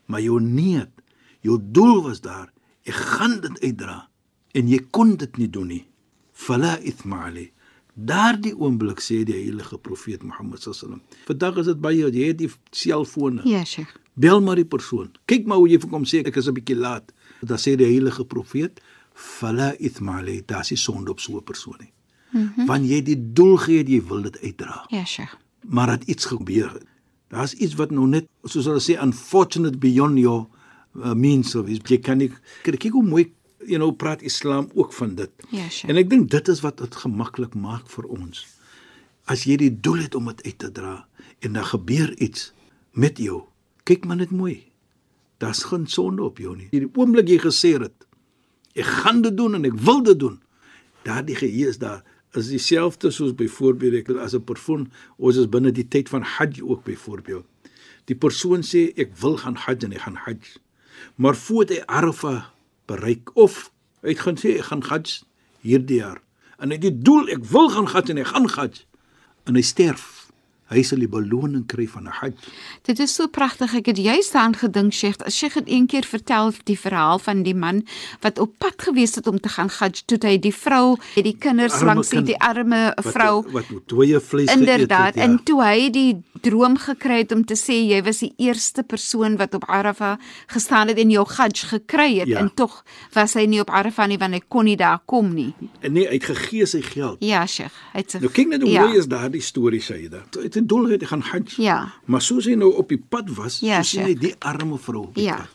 Maar 0.05 0.21
jou 0.21 0.39
need 0.41 0.89
jou 1.41 1.59
doel 1.61 2.01
was 2.03 2.21
daar. 2.21 2.51
Ek 2.85 2.93
gaan 2.95 3.39
dit 3.41 3.59
uitdra 3.61 4.07
en 4.53 4.67
jy 4.67 4.79
kon 4.91 5.15
dit 5.15 5.37
nie 5.37 5.49
doen 5.49 5.67
nie. 5.67 5.85
Fala 6.31 6.79
ithma 6.79 7.25
ali 7.25 7.51
daardie 7.93 8.55
oomblik 8.57 8.99
sê 9.05 9.23
die 9.23 9.35
heilige 9.37 9.77
profeet 9.77 10.23
Mohammed 10.23 10.61
sallam 10.65 11.01
vandag 11.27 11.59
is 11.61 11.67
dit 11.69 11.81
baie 11.81 12.07
jy 12.09 12.27
het 12.31 12.37
die 12.39 12.49
selfone. 12.71 13.41
Ja, 13.45 13.63
sure. 13.65 13.87
bel 14.15 14.41
maar 14.41 14.55
die 14.55 14.65
persoon. 14.65 15.11
Kyk 15.25 15.45
maar 15.45 15.57
hoe 15.57 15.69
jy 15.69 15.79
vir 15.79 15.89
hom 15.89 16.03
sê 16.05 16.23
ek 16.25 16.35
is 16.37 16.47
'n 16.47 16.53
bietjie 16.53 16.75
laat. 16.75 17.13
Dan 17.41 17.57
sê 17.57 17.75
die 17.77 17.85
heilige 17.85 18.25
profeet 18.25 18.79
fala 19.13 19.73
ithma 19.79 20.17
ali 20.17 20.41
daar 20.45 20.65
is 20.71 20.83
sonde 20.83 21.11
op 21.11 21.19
so 21.19 21.37
'n 21.37 21.43
persoon 21.43 21.75
nie 21.79 21.91
mm 22.33 22.51
-hmm. 22.55 22.65
want 22.65 22.87
jy 22.89 22.95
het 22.95 23.05
die 23.05 23.33
doel 23.33 23.57
gehad 23.57 23.87
jy 23.87 24.01
wil 24.07 24.21
dit 24.21 24.39
uitdra 24.41 24.85
Ja, 24.89 25.05
sure. 25.05 25.29
maar 25.61 25.89
het 25.89 26.03
iets 26.03 26.25
gebeur. 26.25 26.81
Daar's 27.27 27.53
iets 27.53 27.73
wat 27.73 27.91
nou 27.91 28.07
net 28.07 28.27
soos 28.43 28.65
hulle 28.65 28.81
sê 28.81 28.99
unfortunate 29.01 29.77
beyond 29.77 30.17
your 30.19 30.47
uh, 30.95 31.13
means 31.13 31.55
of 31.55 31.67
is 31.67 31.79
jy 31.83 31.97
kan 31.99 32.17
nie 32.17 32.31
kyk 32.63 32.91
hoe 32.91 33.05
mooi 33.05 33.31
you 33.65 33.77
know 33.79 33.91
praat 33.95 34.21
Islam 34.21 34.69
ook 34.73 34.93
van 34.93 35.15
dit. 35.15 35.31
Ja, 35.49 35.69
sure. 35.69 35.93
En 35.93 35.99
ek 35.99 36.09
dink 36.09 36.29
dit 36.31 36.47
is 36.47 36.61
wat 36.61 36.77
dit 36.77 36.95
gemaklik 36.95 37.55
maak 37.55 37.87
vir 37.89 38.05
ons. 38.11 38.45
As 39.25 39.45
jy 39.47 39.57
die 39.57 39.71
doel 39.79 40.03
het 40.03 40.15
om 40.15 40.27
dit 40.31 40.43
uit 40.45 40.57
te 40.57 40.71
dra 40.71 41.07
en 41.39 41.53
dan 41.53 41.65
gebeur 41.65 42.11
iets 42.19 42.51
met 42.91 43.17
jou. 43.17 43.43
Kyk 43.83 44.05
maar 44.05 44.19
net 44.19 44.31
mooi. 44.31 44.71
Daar's 45.37 45.63
geen 45.63 45.87
sonde 45.87 46.23
op 46.23 46.37
jou 46.37 46.55
nie. 46.55 46.67
Die 46.71 46.87
oomblik 46.93 47.27
jy 47.27 47.39
gesê 47.43 47.75
het 47.79 48.07
ek 48.73 48.89
gaan 49.03 49.21
dit 49.21 49.35
doen 49.37 49.55
en 49.55 49.65
ek 49.65 49.75
wil 49.85 50.01
dit 50.03 50.19
doen. 50.19 50.39
Daardie 51.03 51.35
geheue 51.35 51.69
is 51.69 51.77
daar 51.77 52.01
is 52.37 52.49
dieselfde 52.49 53.11
soos 53.11 53.33
byvoorbeeld 53.37 53.93
ek 54.01 54.09
as 54.17 54.33
'n 54.33 54.43
persoon 54.43 54.91
ons 55.17 55.37
is 55.37 55.49
binne 55.49 55.71
die 55.71 55.87
tyd 55.87 56.09
van 56.09 56.21
Hajj 56.21 56.61
ook 56.61 56.83
byvoorbeeld. 56.83 57.45
Die 58.05 58.15
persoon 58.15 58.61
sê 58.61 58.91
ek 58.97 59.15
wil 59.21 59.37
gaan 59.37 59.55
Hajj 59.55 59.83
en 59.83 59.93
ek 59.93 60.01
gaan 60.01 60.15
Hajj. 60.15 60.57
Maar 61.15 61.35
voordat 61.35 61.77
hy 61.77 61.83
Arafah 61.85 62.43
bereik 62.85 63.35
of 63.35 63.71
hy 64.01 64.09
het 64.09 64.19
gaan 64.19 64.37
sê 64.37 64.57
ek 64.59 64.67
gaan 64.71 64.83
Hajj 64.83 65.23
hierdie 65.61 65.99
jaar 66.01 66.21
en 66.59 66.69
hy 66.69 66.75
het 66.75 66.81
die 66.81 67.01
doel 67.01 67.29
ek 67.29 67.45
wil 67.45 67.69
gaan 67.69 67.87
Hajj 67.87 68.09
en 68.09 68.17
ek 68.17 68.27
gaan 68.27 68.49
Hajj 68.49 68.85
en 69.45 69.55
hy 69.55 69.61
sterf. 69.61 70.22
Hy 70.73 70.81
sal 70.83 70.99
die 70.99 71.07
beloning 71.07 71.65
kry 71.69 71.85
van 71.87 72.03
'n 72.03 72.11
Hajj. 72.19 72.33
Dit 72.83 72.99
is 72.99 73.13
so 73.15 73.27
pragtig. 73.27 73.73
Ek 73.75 73.85
het 73.85 73.97
juist 73.97 74.33
daaraan 74.33 74.55
gedink, 74.55 74.93
Sheikh. 74.93 75.29
Sheikh 75.29 75.53
het 75.55 75.63
een 75.67 75.85
keer 75.87 76.03
vertel 76.03 76.51
die 76.63 76.79
verhaal 76.79 77.19
van 77.19 77.43
die 77.43 77.55
man 77.55 77.83
wat 78.21 78.39
op 78.39 78.53
pad 78.57 78.73
gewees 78.77 79.15
het 79.15 79.27
om 79.27 79.39
te 79.39 79.49
gaan 79.49 79.69
Hajj, 79.69 80.01
toe 80.05 80.17
hy 80.21 80.37
die 80.39 80.53
vrou, 80.53 80.97
het 81.15 81.23
die 81.23 81.37
kinders 81.37 81.81
langs 81.81 82.09
kind. 82.09 82.25
die 82.25 82.39
arme 82.39 82.93
Wat 82.95 83.13
vrou 83.13 83.43
wat 83.51 83.65
dooie 83.87 84.19
vleis 84.19 84.49
geëet 84.49 84.59
Inderdaad, 84.59 85.05
het, 85.05 85.15
ja. 85.15 85.21
en 85.23 85.43
toe 85.43 85.61
hy 85.63 85.89
die 85.89 86.21
droom 86.41 86.77
gekry 86.77 87.17
het 87.17 87.31
om 87.31 87.45
te 87.45 87.53
sê 87.55 87.73
jy 87.87 88.01
was 88.03 88.19
die 88.19 88.33
eerste 88.37 88.83
persoon 88.83 89.37
wat 89.37 89.53
op 89.53 89.63
Arafah 89.69 90.17
gestaan 90.47 90.87
het 90.87 90.97
en 90.97 91.09
jou 91.09 91.25
Hajj 91.27 91.67
gekry 91.67 92.19
het 92.19 92.27
Ja. 92.27 92.39
en 92.39 92.51
tog 92.53 92.83
was 93.13 93.33
hy 93.33 93.45
nie 93.45 93.59
op 93.59 93.69
Arafah 93.69 94.07
nie 94.07 94.17
want 94.17 94.33
hy 94.33 94.41
kon 94.47 94.65
nie 94.65 94.75
daar 94.77 94.99
kom 95.05 95.33
nie. 95.33 95.53
en 95.81 95.93
nee, 95.93 96.07
hy 96.07 96.13
het 96.13 96.23
gegee 96.23 96.65
sy 96.65 96.81
geld. 96.81 97.17
Ja, 97.19 97.45
Sheikh. 97.45 97.71
Hy 97.93 97.99
het 97.99 98.11
sy 98.11 98.17
Nou 98.19 98.31
kyk 98.31 98.47
net 98.47 98.61
hoe 98.61 98.71
ja. 98.71 98.85
mooi 98.85 98.97
is 98.97 99.07
daardie 99.07 99.41
storie 99.41 99.81
Saida. 99.81 100.23
Hy 100.35 100.49
'n 100.63 100.67
doel 100.67 100.85
gehad, 100.85 101.01
hy 101.01 101.07
gaan 101.07 101.21
Hajj. 101.21 101.61
Ja. 101.61 101.93
Maar 102.05 102.21
soos 102.21 102.45
hy 102.45 102.55
nou 102.55 102.71
op 102.73 102.89
die 102.89 102.97
pad 103.09 103.29
was, 103.35 103.59
Ja, 103.59 103.81
so 103.83 103.97
sien 103.97 104.05
hy 104.05 104.13
die 104.15 104.35
arme 104.39 104.77
vrou. 104.77 105.03
op 105.03 105.15
die 105.15 105.23
Ja. 105.23 105.35
pad. 105.35 105.49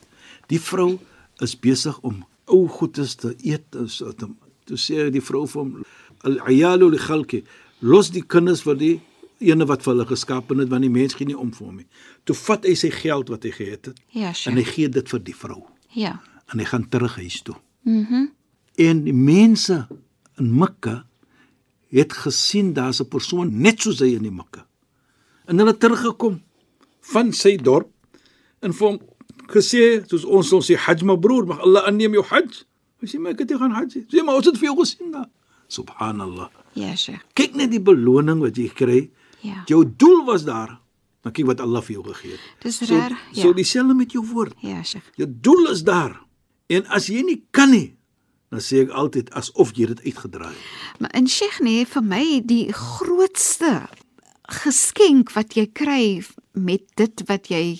Die 0.49 0.61
vrou 0.61 0.99
is 1.41 1.55
besig 1.59 1.99
om 2.03 2.25
ou 2.47 2.69
goedes 2.69 3.15
te 3.15 3.35
eet 3.43 3.75
en 3.75 3.89
so 3.89 4.13
te 4.13 4.27
toe 4.65 4.77
sê 4.77 5.11
die 5.11 5.21
vrou 5.21 5.47
vir 5.47 5.63
hom 5.63 5.85
al-ayalu 6.25 6.91
li 6.91 6.99
khalqi 6.99 7.45
los 7.81 8.11
die 8.11 8.23
kinders 8.27 8.63
vir 8.63 8.75
die 8.77 9.01
ene 9.41 9.65
wat 9.67 9.83
vir 9.83 9.95
hulle 9.95 10.07
geskaap 10.07 10.49
het 10.49 10.69
want 10.69 10.83
die 10.83 10.91
mens 10.91 11.15
gee 11.15 11.27
nie 11.27 11.37
om 11.39 11.53
vir 11.53 11.67
hom 11.67 11.77
nie. 11.77 11.87
Toe 12.25 12.35
vat 12.35 12.65
hy 12.65 12.75
sy 12.75 12.91
geld 12.91 13.29
wat 13.29 13.43
hy 13.45 13.51
gehad 13.51 13.85
het 13.87 14.01
Ja, 14.11 14.29
en 14.29 14.35
Sheikh. 14.35 14.57
hy 14.57 14.65
gee 14.65 14.89
dit 14.89 15.09
vir 15.09 15.21
die 15.21 15.35
vrou 15.35 15.63
Ja. 15.95 16.21
en 16.53 16.59
hy 16.59 16.65
gaan 16.65 16.89
terug 16.89 17.17
huis 17.17 17.43
toe. 17.43 17.55
Mhm. 17.85 18.13
Mm 18.13 18.31
En 18.79 19.05
die 19.05 19.13
mense 19.13 19.89
in 20.39 20.59
Mekka 20.59 21.05
het 21.91 22.13
gesien 22.13 22.73
daar's 22.75 23.01
'n 23.01 23.09
persoon 23.09 23.61
net 23.61 23.81
soos 23.83 23.99
hy 23.99 24.15
in 24.15 24.23
die 24.23 24.31
Mekka. 24.31 24.67
En 25.49 25.59
hulle 25.59 25.75
teruggekom 25.81 26.41
van 27.13 27.33
sy 27.33 27.57
dorp 27.57 27.89
en 28.61 28.73
vir 28.77 28.87
hom 28.89 28.99
gesê 29.49 29.83
soos 30.11 30.25
ons 30.29 30.53
ons 30.53 30.67
sê 30.71 30.77
Hajj 30.77 31.05
mabrur, 31.09 31.47
mag 31.49 31.61
Allah 31.65 31.87
aanneem 31.89 32.13
jou 32.19 32.25
Hajj. 32.31 32.65
Hy 33.01 33.07
sê 33.09 33.21
maar 33.23 33.33
ek 33.33 33.45
het 33.45 33.51
nie 33.55 33.59
gaan 33.59 33.73
Hajj. 33.73 33.95
nie." 33.97 34.05
Sê 34.13 34.25
maar 34.25 34.37
ons 34.37 34.47
het 34.47 34.59
vir 34.59 34.69
jou 34.69 34.77
gesien 34.83 35.11
daar. 35.15 35.29
Subhanallah. 35.69 36.49
Ja, 36.75 36.95
Sheikh. 36.97 37.23
Kyk 37.35 37.55
net 37.57 37.71
die 37.71 37.81
beloning 37.81 38.41
wat 38.41 38.57
jy 38.57 38.69
kry. 38.69 39.11
Ja. 39.45 39.63
Jou 39.67 39.85
doel 39.97 40.25
was 40.27 40.45
daar. 40.45 40.79
Maar 41.23 41.33
kyk 41.33 41.47
wat 41.47 41.61
Allah 41.61 41.83
vir 41.83 41.95
jou 41.99 42.05
gegee 42.13 42.31
het. 42.33 42.41
Dis 42.63 42.77
So, 42.79 42.85
reg. 42.95 43.13
so 43.33 43.49
Ja. 43.49 43.53
dieselfde 43.55 43.95
met 43.95 44.13
jou 44.13 44.25
woord. 44.27 44.55
Ja, 44.63 44.83
Sheikh. 44.83 45.05
Jou 45.17 45.29
doel 45.41 45.71
is 45.71 45.83
daar. 45.85 46.21
En 46.69 46.87
as 46.87 47.07
jy 47.09 47.23
nie 47.23 47.43
kan 47.51 47.71
nie, 47.71 47.97
dan 48.51 48.61
sê 48.61 48.83
ek 48.83 48.91
altyd 48.91 49.31
asof 49.31 49.73
jy 49.77 49.87
dit 49.87 50.01
uitgedraai 50.05 50.53
het. 50.55 51.01
Maar 51.01 51.11
in 51.15 51.27
Sheikh 51.29 51.61
nee, 51.61 51.85
vir 51.87 52.03
my 52.03 52.43
die 52.47 52.73
grootste 52.73 53.89
geskenk 54.49 55.33
wat 55.37 55.55
jy 55.59 55.67
kry 55.73 56.23
met 56.59 56.83
dit 56.97 57.23
wat 57.29 57.49
jy 57.53 57.79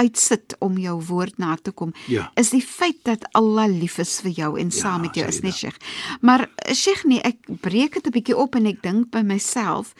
uitsit 0.00 0.54
om 0.64 0.78
jou 0.80 0.94
woord 1.10 1.36
na 1.38 1.56
te 1.60 1.72
kom 1.76 1.92
Ja. 2.08 2.30
is 2.40 2.50
die 2.50 2.62
feit 2.64 3.02
dat 3.04 3.26
Allah 3.36 3.68
lief 3.68 3.98
is 3.98 4.20
vir 4.24 4.30
jou 4.32 4.58
en 4.60 4.70
saam 4.70 5.02
met 5.02 5.14
jou 5.14 5.26
is 5.28 5.42
nie. 5.42 5.52
Sheikh. 5.52 5.76
Maar 6.20 6.48
Sheikh 6.72 7.04
nee, 7.04 7.20
ek 7.20 7.36
breek 7.60 7.94
dit 7.94 8.06
'n 8.06 8.10
bietjie 8.10 8.36
op 8.36 8.54
en 8.56 8.66
ek 8.66 8.82
dink 8.82 9.10
by 9.10 9.20
myself 9.22 9.94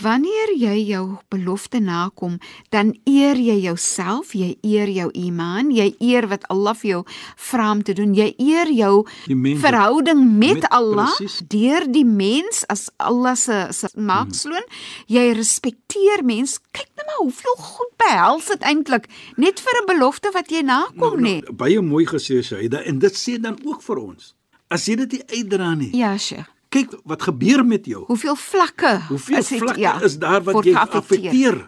Wanneer 0.00 0.54
jy 0.56 0.86
jou 0.88 1.16
belofte 1.28 1.80
nakom, 1.80 2.38
dan 2.70 2.94
eer 3.04 3.36
jy 3.36 3.58
jouself, 3.60 4.32
jy 4.34 4.56
eer 4.62 4.88
jou 4.88 5.10
iman, 5.12 5.70
jy 5.70 5.94
eer 6.00 6.26
wat 6.30 6.46
Allah 6.48 6.74
vir 6.74 6.90
jou 6.90 7.04
vra 7.36 7.70
om 7.72 7.82
te 7.82 7.92
doen, 7.92 8.14
jy 8.14 8.34
eer 8.38 8.70
jou 8.72 9.06
mens- 9.28 9.60
verhouding 9.60 10.22
met, 10.38 10.54
met- 10.54 10.68
Allah 10.70 11.10
presies. 11.16 11.42
deur 11.48 11.84
die 11.92 12.04
mens 12.04 12.64
as 12.68 12.88
Allah 12.98 13.34
se 13.36 13.66
se 13.70 13.88
maaksloon. 13.96 14.64
Jy 15.06 15.32
respekteer 15.36 16.24
mens. 16.24 16.58
Kyk 16.72 16.88
nou 16.96 17.04
maar 17.06 17.20
hoeveel 17.26 17.56
goed 17.58 17.92
behels 17.98 18.46
dit 18.46 18.60
eintlik 18.62 19.06
net 19.36 19.60
vir 19.60 19.82
'n 19.82 19.86
belofte 19.86 20.30
wat 20.32 20.48
jy 20.50 20.62
nakom 20.62 21.20
nie. 21.20 21.40
nou, 21.42 21.52
baie 21.52 21.80
mooi 21.80 22.06
gesê 22.06 22.42
Shaida 22.42 22.82
en 22.86 22.98
dit 22.98 23.12
sê 23.12 23.38
dan 23.40 23.58
ook 23.64 23.82
vir 23.82 23.96
ons. 23.98 24.34
As 24.70 24.86
jy 24.86 24.94
dit 24.96 25.12
nie 25.12 25.22
uitdra 25.42 25.74
nie. 25.74 25.90
Ja, 25.96 26.16
Sheikh. 26.16 26.46
Kyk 26.70 26.94
wat 27.04 27.24
gebeur 27.26 27.64
met 27.66 27.86
jou. 27.86 28.04
Hoeveel 28.06 28.36
vlakke 28.38 29.00
Hoeveel 29.08 29.38
is 29.42 29.48
het, 29.50 29.58
vlakke 29.58 29.80
ja, 29.80 29.96
is 30.06 30.18
daar 30.22 30.42
wat 30.46 30.64
jy 30.64 30.74
affekteer? 30.74 31.58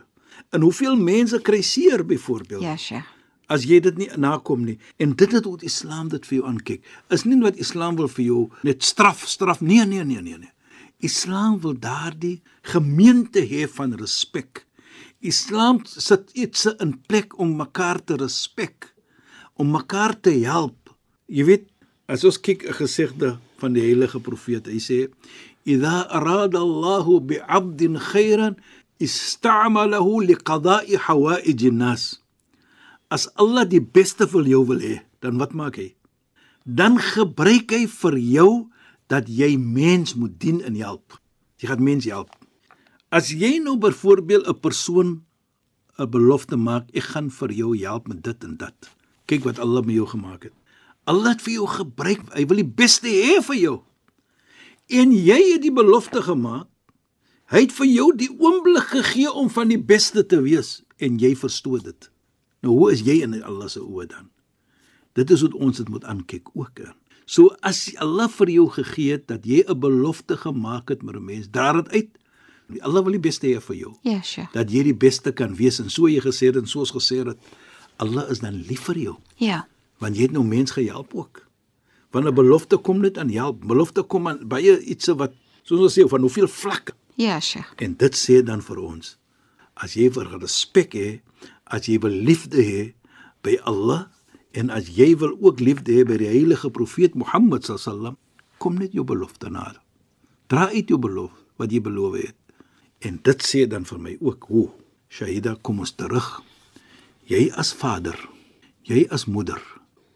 En 0.55 0.63
hoeveel 0.63 0.97
mense 0.97 1.41
kry 1.43 1.63
seer 1.63 2.07
byvoorbeeld? 2.07 2.63
Ja, 2.63 2.77
Sheikh. 2.77 3.09
as 3.53 3.67
jy 3.69 3.81
dit 3.85 3.99
nie 4.01 4.09
nakom 4.21 4.65
nie. 4.65 4.79
En 5.03 5.15
dit 5.19 5.35
het 5.35 5.45
die 5.45 5.69
Islam 5.69 6.09
dit 6.13 6.27
vir 6.29 6.39
jou 6.39 6.49
aankyk. 6.49 6.85
Is 7.13 7.27
nie 7.29 7.39
wat 7.43 7.61
Islam 7.61 7.99
wil 8.01 8.09
vir 8.09 8.25
jou 8.25 8.43
net 8.67 8.85
straf, 8.87 9.27
straf. 9.29 9.61
Nee, 9.61 9.85
nee, 9.89 10.05
nee, 10.05 10.23
nee, 10.23 10.39
nee. 10.39 10.53
Islam 11.03 11.59
wil 11.61 11.75
daardie 11.75 12.41
gemeente 12.73 13.43
hê 13.43 13.67
van 13.69 13.97
respek. 13.99 14.65
Islam 15.21 15.83
sit 15.87 16.31
iets 16.39 16.67
in 16.79 16.97
plek 17.09 17.37
om 17.39 17.57
mekaar 17.59 18.01
te 18.03 18.17
respek, 18.19 18.93
om 19.59 19.71
mekaar 19.75 20.15
te 20.21 20.35
help. 20.47 20.95
Jy 21.27 21.47
weet, 21.47 21.69
as 22.07 22.25
ons 22.25 22.39
kyk 22.39 22.67
'n 22.69 22.75
gesegde 22.75 23.39
van 23.63 23.77
die 23.77 23.85
heilige 23.87 24.21
profeet, 24.21 24.67
hy 24.67 24.81
sê: 24.83 24.99
"Idha 25.65 26.03
arada 26.11 26.59
Allahu 26.59 27.21
bi'abdin 27.31 27.99
khairan 28.11 28.59
ista'malahu 28.99 30.27
liqada'i 30.27 30.99
hawa'ij 31.07 31.71
an-nas." 31.71 32.19
As 33.13 33.29
Allah 33.37 33.69
die 33.69 33.83
beste 33.83 34.27
vir 34.27 34.49
jou 34.49 34.65
wil 34.67 34.81
hê, 34.81 35.03
dan 35.21 35.39
wat 35.39 35.55
maak 35.55 35.77
hy? 35.77 35.93
Dan 36.65 36.99
gebruik 36.99 37.71
hy 37.75 37.87
vir 37.87 38.17
jou 38.19 38.53
dat 39.13 39.29
jy 39.29 39.59
mens 39.59 40.15
moet 40.17 40.39
dien 40.41 40.63
en 40.65 40.79
help. 40.81 41.19
Jy 41.61 41.69
gaan 41.69 41.85
mense 41.85 42.09
help. 42.09 42.33
As 43.13 43.29
jy 43.29 43.59
nou 43.61 43.77
byvoorbeeld 43.77 44.49
'n 44.49 44.61
persoon 44.61 45.09
'n 45.99 46.11
belofte 46.11 46.57
maak, 46.57 46.89
ek 46.97 47.13
gaan 47.13 47.29
vir 47.31 47.51
jou 47.53 47.77
help 47.77 48.09
met 48.09 48.23
dit 48.25 48.45
en 48.45 48.57
dat. 48.57 48.89
Kyk 49.27 49.45
wat 49.45 49.59
Allah 49.59 49.85
met 49.85 49.95
jou 49.95 50.07
gemaak 50.07 50.43
het. 50.49 50.57
Allah 51.05 51.35
het 51.35 51.43
vir 51.43 51.53
jou 51.53 51.67
gebruik. 51.67 52.23
Hy 52.35 52.45
wil 52.47 52.63
die 52.63 52.73
beste 52.83 53.11
hê 53.11 53.41
vir 53.43 53.59
jou. 53.59 53.77
En 54.93 55.13
jy 55.13 55.39
het 55.55 55.63
die 55.65 55.75
belofte 55.75 56.23
gemaak. 56.23 56.69
Hy 57.53 57.67
het 57.67 57.75
vir 57.77 57.89
jou 57.91 58.09
die 58.17 58.31
oomblik 58.41 58.95
gegee 58.95 59.29
om 59.29 59.51
van 59.53 59.69
die 59.69 59.81
beste 59.81 60.23
te 60.25 60.41
wees 60.41 60.81
en 61.03 61.19
jy 61.21 61.35
verstoot 61.37 61.85
dit. 61.85 62.09
Nou 62.65 62.79
hoe 62.79 62.93
is 62.95 63.03
jy 63.05 63.19
in 63.27 63.35
Allah 63.43 63.69
se 63.69 63.83
oë 63.83 64.07
dan? 64.09 64.31
Dit 65.19 65.31
is 65.35 65.43
wat 65.45 65.57
ons 65.59 65.77
dit 65.77 65.89
moet 65.93 66.07
aankyk 66.09 66.49
ook. 66.57 66.81
Hè. 66.81 66.95
So 67.27 67.53
as 67.61 67.91
Allah 68.01 68.31
vir 68.33 68.55
jou 68.55 68.69
gegee 68.73 69.19
het 69.19 69.27
dat 69.29 69.45
jy 69.45 69.65
'n 69.69 69.81
belofte 69.81 70.37
gemaak 70.37 70.89
het 70.89 71.03
met 71.03 71.17
'n 71.17 71.25
mens, 71.25 71.51
dra 71.51 71.73
dit 71.83 71.89
uit. 71.93 72.11
Allah 72.81 73.03
wil 73.05 73.13
die 73.13 73.21
beste 73.21 73.47
hê 73.47 73.61
vir 73.61 73.77
jou. 73.77 73.95
Ja, 74.03 74.23
Sheikh. 74.23 74.53
Dat 74.53 74.71
jy 74.71 74.83
die 74.83 74.97
beste 74.97 75.33
kan 75.33 75.55
wees 75.55 75.79
en 75.79 75.91
so 75.91 76.09
jy 76.09 76.21
gesê 76.21 76.47
het 76.47 76.57
en 76.57 76.67
soos 76.67 76.91
gesê 76.91 77.27
het, 77.27 77.39
Allah 77.97 78.31
is 78.31 78.39
dan 78.39 78.55
lief 78.55 78.81
vir 78.81 78.99
jou 78.99 79.17
Ja. 79.37 79.67
Want 80.03 80.19
jy 80.19 80.27
het 80.27 80.35
nou 80.35 80.43
mens 80.45 80.75
gehelp 80.75 81.15
ook. 81.15 81.47
Want 82.11 82.27
'n 82.27 82.35
belofte 82.35 82.77
kom 82.77 83.01
net 83.01 83.19
aan 83.19 83.31
help. 83.31 83.65
Belofte 83.65 84.03
kom 84.03 84.29
aan 84.29 84.49
baie 84.49 84.81
iets 84.81 85.07
wat 85.07 85.33
soos 85.63 85.81
ons 85.81 85.99
sê 85.99 86.09
van 86.09 86.21
hoeveel 86.21 86.49
vlakke. 86.49 86.93
Ja, 87.15 87.41
Sheikh. 87.41 87.73
En 87.77 87.95
dit 87.97 88.15
sê 88.17 88.43
dan 88.43 88.63
vir 88.63 88.79
ons 88.79 89.17
as 89.75 89.97
jy 89.97 90.11
vir 90.13 90.29
respek 90.39 90.97
hê, 90.97 91.11
as 91.67 91.89
jy 91.89 91.99
wil 92.03 92.13
liefde 92.13 92.61
hê 92.61 92.83
by 93.45 93.57
Allah 93.69 94.11
en 94.53 94.71
as 94.71 94.91
jy 94.93 95.15
wil 95.19 95.35
ook 95.41 95.63
liefde 95.65 95.95
hê 95.97 96.05
by 96.07 96.19
die 96.21 96.31
heilige 96.31 96.71
profeet 96.71 97.17
Mohammed 97.19 97.65
sallam, 97.65 98.19
kom 98.59 98.79
net 98.79 98.93
jou 98.93 99.05
belofte 99.05 99.51
na. 99.51 99.73
Dra 100.53 100.69
uit 100.71 100.89
jou 100.89 101.01
belofte 101.01 101.41
wat 101.59 101.73
jy 101.73 101.81
beloof 101.83 102.19
het. 102.21 102.37
En 103.03 103.19
dit 103.25 103.43
sê 103.43 103.65
dan 103.67 103.85
vir 103.89 103.99
my 103.99 104.17
ook 104.21 104.47
hoe 104.51 104.69
Shahida 105.13 105.57
kom 105.63 105.83
ons 105.83 105.93
terug. 105.93 106.41
Jy 107.29 107.51
as 107.59 107.73
vader, 107.77 108.17
jy 108.89 109.05
as 109.11 109.27
moeder, 109.27 109.61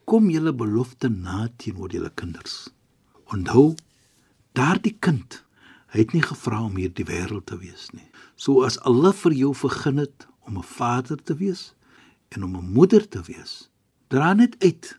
kom 0.06 0.30
julle 0.30 0.54
belofte 0.54 1.10
na 1.10 1.48
teenoor 1.58 1.90
julle 1.92 2.12
kinders. 2.14 2.70
Onthou 3.34 3.74
daardie 4.54 4.96
kind 5.02 5.42
Hy 5.96 6.02
het 6.02 6.12
nie 6.12 6.24
gevra 6.24 6.58
om 6.66 6.74
hierdie 6.76 7.06
wêreld 7.06 7.46
te 7.48 7.56
wees 7.56 7.86
nie. 7.94 8.04
So 8.36 8.66
as 8.66 8.76
Allah 8.88 9.14
vir 9.16 9.32
jou 9.32 9.52
vergun 9.56 10.02
het 10.02 10.26
om 10.44 10.58
'n 10.58 10.62
vader 10.62 11.16
te 11.16 11.34
wees 11.34 11.74
en 12.28 12.44
om 12.44 12.56
'n 12.56 12.72
moeder 12.72 13.08
te 13.08 13.22
wees, 13.22 13.70
dra 14.08 14.34
net 14.34 14.56
uit 14.62 14.98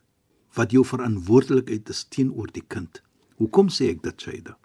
wat 0.55 0.71
jou 0.71 0.83
verantwoordelikheid 0.83 1.89
is 1.89 2.03
teenoor 2.09 2.47
die 2.51 2.65
kind. 2.67 3.01
Hoekom 3.37 3.69
sê 3.69 3.89
ek 3.89 4.01
dit, 4.01 4.21
Shaida? 4.21 4.57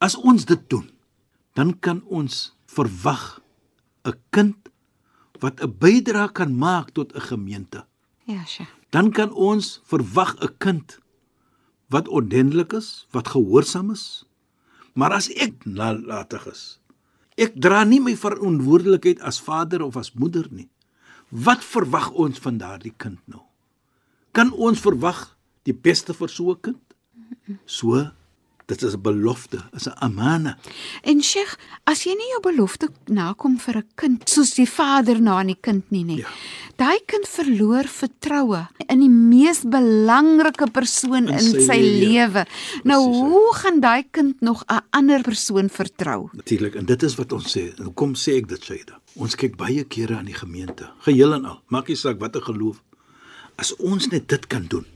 As 0.00 0.16
ons 0.16 0.44
dit 0.44 0.70
doen, 0.70 0.90
dan 1.54 1.78
kan 1.78 2.02
ons 2.06 2.56
verwag 2.66 3.40
'n 4.04 4.14
kind 4.30 4.56
wat 5.40 5.60
'n 5.62 5.78
bydrae 5.78 6.32
kan 6.32 6.58
maak 6.58 6.90
tot 6.90 7.14
'n 7.14 7.20
gemeente. 7.20 7.86
Ja, 8.24 8.44
Sheikh. 8.44 8.79
Dan 8.90 9.12
kan 9.12 9.32
ons 9.32 9.80
verwag 9.84 10.36
'n 10.40 10.54
kind 10.58 10.98
wat 11.88 12.08
ordentlik 12.08 12.72
is, 12.72 13.06
wat 13.10 13.28
gehoorsaam 13.28 13.90
is, 13.90 14.24
Maar 14.94 15.14
as 15.16 15.30
ek 15.38 15.64
nalatig 15.64 16.46
is, 16.50 16.62
ek 17.40 17.54
dra 17.54 17.84
nie 17.86 18.00
my 18.02 18.16
verantwoordelikheid 18.18 19.22
as 19.26 19.38
vader 19.42 19.84
of 19.86 19.96
as 20.00 20.12
moeder 20.18 20.48
nie. 20.50 20.68
Wat 21.30 21.62
verwag 21.62 22.10
ons 22.18 22.42
van 22.42 22.58
daardie 22.58 22.94
kind 22.98 23.20
nou? 23.30 23.44
Kan 24.34 24.50
ons 24.52 24.82
verwag 24.82 25.30
die 25.66 25.74
beste 25.74 26.14
vir 26.14 26.28
so 26.28 26.50
'n 26.50 26.60
kind? 26.60 26.86
So 27.66 28.10
dit 28.70 28.82
is 28.86 28.94
'n 28.94 29.02
belofte, 29.02 29.58
is 29.76 29.86
'n 29.88 29.96
amana. 30.06 30.56
En 31.02 31.22
Sheikh, 31.22 31.56
as 31.84 32.04
jy 32.04 32.14
nie 32.14 32.30
jou 32.34 32.40
belofte 32.50 32.88
nakom 33.06 33.58
vir 33.58 33.76
'n 33.76 33.86
kind 33.94 34.28
soos 34.28 34.54
die 34.54 34.68
vader 34.68 35.20
na 35.20 35.38
aan 35.38 35.46
die 35.46 35.60
kind 35.60 35.84
nie 35.90 36.04
nie. 36.04 36.18
Ja. 36.18 36.28
Daai 36.76 36.98
kind 37.06 37.26
verloor 37.28 37.84
vertroue 37.84 38.68
in 38.88 39.00
die 39.00 39.08
mees 39.08 39.60
belangrike 39.64 40.70
persoon 40.70 41.28
in, 41.28 41.34
In 41.34 41.38
sy 41.40 41.60
sy 41.60 41.80
lewe. 41.80 42.46
Nou 42.84 43.00
ja. 43.02 43.20
hoe 43.20 43.54
gaan 43.54 43.80
daai 43.80 44.04
kind 44.10 44.40
nog 44.40 44.64
'n 44.68 44.80
ander 44.90 45.20
persoon 45.22 45.68
vertrou? 45.68 46.28
Natuurlik, 46.32 46.74
en 46.74 46.84
dit 46.84 47.02
is 47.02 47.14
wat 47.14 47.32
ons 47.32 47.56
sê. 47.56 47.76
En 47.78 47.84
hoekom 47.84 48.14
sê 48.14 48.36
ek 48.36 48.48
dit, 48.48 48.62
Shaida? 48.64 49.00
Ons 49.14 49.34
kyk 49.34 49.56
baie 49.56 49.84
kere 49.84 50.16
aan 50.16 50.24
die 50.26 50.34
gemeente, 50.34 50.90
geheel 51.00 51.34
en 51.34 51.44
al. 51.44 51.60
Maak 51.68 51.88
nie 51.88 51.96
saak 51.96 52.20
watter 52.20 52.42
geloof. 52.42 52.80
As 53.56 53.76
ons 53.76 54.08
net 54.08 54.28
dit 54.28 54.46
kan 54.46 54.64
doen, 54.68 54.86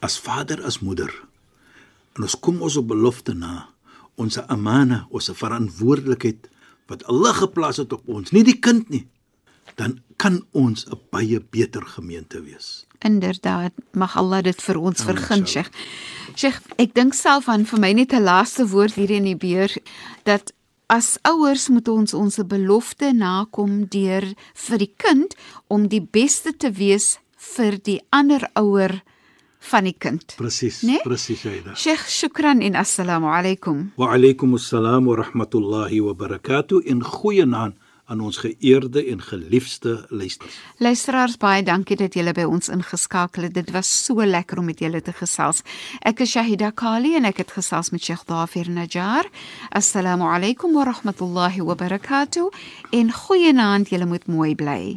as 0.00 0.18
vader, 0.18 0.64
as 0.64 0.78
moeder, 0.80 1.27
en 2.18 2.26
ons 2.26 2.38
kom 2.42 2.62
ons 2.66 2.76
op 2.76 2.88
belofte 2.90 3.34
na, 3.34 3.68
ons 4.18 4.40
amana, 4.50 5.06
ons 5.14 5.30
verantwoordelikheid 5.38 6.50
wat 6.90 7.04
Allah 7.06 7.36
geplaas 7.36 7.78
het 7.78 7.92
op 7.94 8.08
ons, 8.10 8.32
nie 8.34 8.42
die 8.42 8.58
kind 8.58 8.90
nie, 8.90 9.06
dan 9.78 10.00
kan 10.18 10.42
ons 10.52 10.86
'n 10.86 10.98
baie 11.10 11.40
beter 11.40 11.82
gemeente 11.86 12.42
wees. 12.42 12.86
Inderdaad, 12.98 13.72
mag 13.92 14.16
Allah 14.16 14.42
dit 14.42 14.62
vir 14.62 14.78
ons 14.78 15.00
Amen, 15.00 15.16
vergun. 15.16 15.46
Sheikh. 15.46 15.70
Sheikh, 16.34 16.60
ek 16.76 16.94
dink 16.94 17.14
self 17.14 17.48
aan 17.48 17.64
vir 17.64 17.78
my 17.78 17.92
net 17.92 18.12
'n 18.12 18.22
laaste 18.22 18.66
woord 18.66 18.94
hier 18.94 19.10
in 19.10 19.24
die 19.24 19.36
beur 19.36 19.70
dat 20.24 20.52
as 20.86 21.18
ouers 21.22 21.68
moet 21.68 21.88
ons 21.88 22.14
ons 22.14 22.36
belofte 22.36 23.12
nakom 23.12 23.86
deur 23.88 24.24
vir 24.54 24.78
die 24.78 24.92
kind 24.96 25.34
om 25.68 25.88
die 25.88 26.00
beste 26.00 26.56
te 26.56 26.70
wees 26.72 27.18
vir 27.36 27.78
die 27.82 28.00
ander 28.10 28.50
ouer 28.54 29.02
van 29.58 29.84
die 29.84 29.94
kind. 29.98 30.34
Presies, 30.36 30.82
Nee? 30.82 31.00
presies, 31.02 31.40
Shaida. 31.40 31.74
Sheikh, 31.74 32.06
shukran 32.08 32.60
en 32.62 32.74
assalamu 32.74 33.26
alaykum. 33.26 33.92
Wa 33.96 34.12
alaykum 34.14 34.54
assalam 34.54 35.04
wa 35.06 35.16
rahmatullahi 35.16 36.00
wa 36.00 36.14
barakatuh 36.14 36.82
in 36.86 37.02
goeie 37.04 37.44
naam 37.46 37.74
aan 38.08 38.20
ons 38.20 38.36
geëerde 38.40 39.02
en 39.10 39.20
geliefde 39.22 40.06
luisters. 40.08 40.54
Luisteraars, 40.78 41.36
baie 41.36 41.62
dankie 41.62 41.96
dat 41.96 42.14
julle 42.16 42.32
by 42.32 42.46
ons 42.48 42.68
ingeskakel 42.72 43.42
het. 43.42 43.52
Dit 43.54 43.70
was 43.70 44.04
so 44.04 44.14
lekker 44.24 44.58
om 44.58 44.64
met 44.64 44.78
julle 44.80 45.02
te 45.02 45.12
gesels. 45.12 45.60
Ek 46.00 46.20
is 46.24 46.30
Shahida 46.32 46.70
Kali 46.72 47.16
en 47.16 47.24
ek 47.28 47.36
het 47.44 47.52
gesels 47.52 47.90
met 47.90 48.00
Sheikh 48.02 48.24
Dafir 48.24 48.70
Najjar. 48.70 49.28
Assalamu 49.76 50.24
alaykum 50.24 50.72
wa 50.72 50.84
rahmatullahi 50.88 51.60
wa 51.60 51.74
barakatuh. 51.74 52.48
En 52.92 53.12
goeienaand, 53.12 53.88
julle 53.92 54.06
moet 54.06 54.26
mooi 54.26 54.54
bly. 54.54 54.96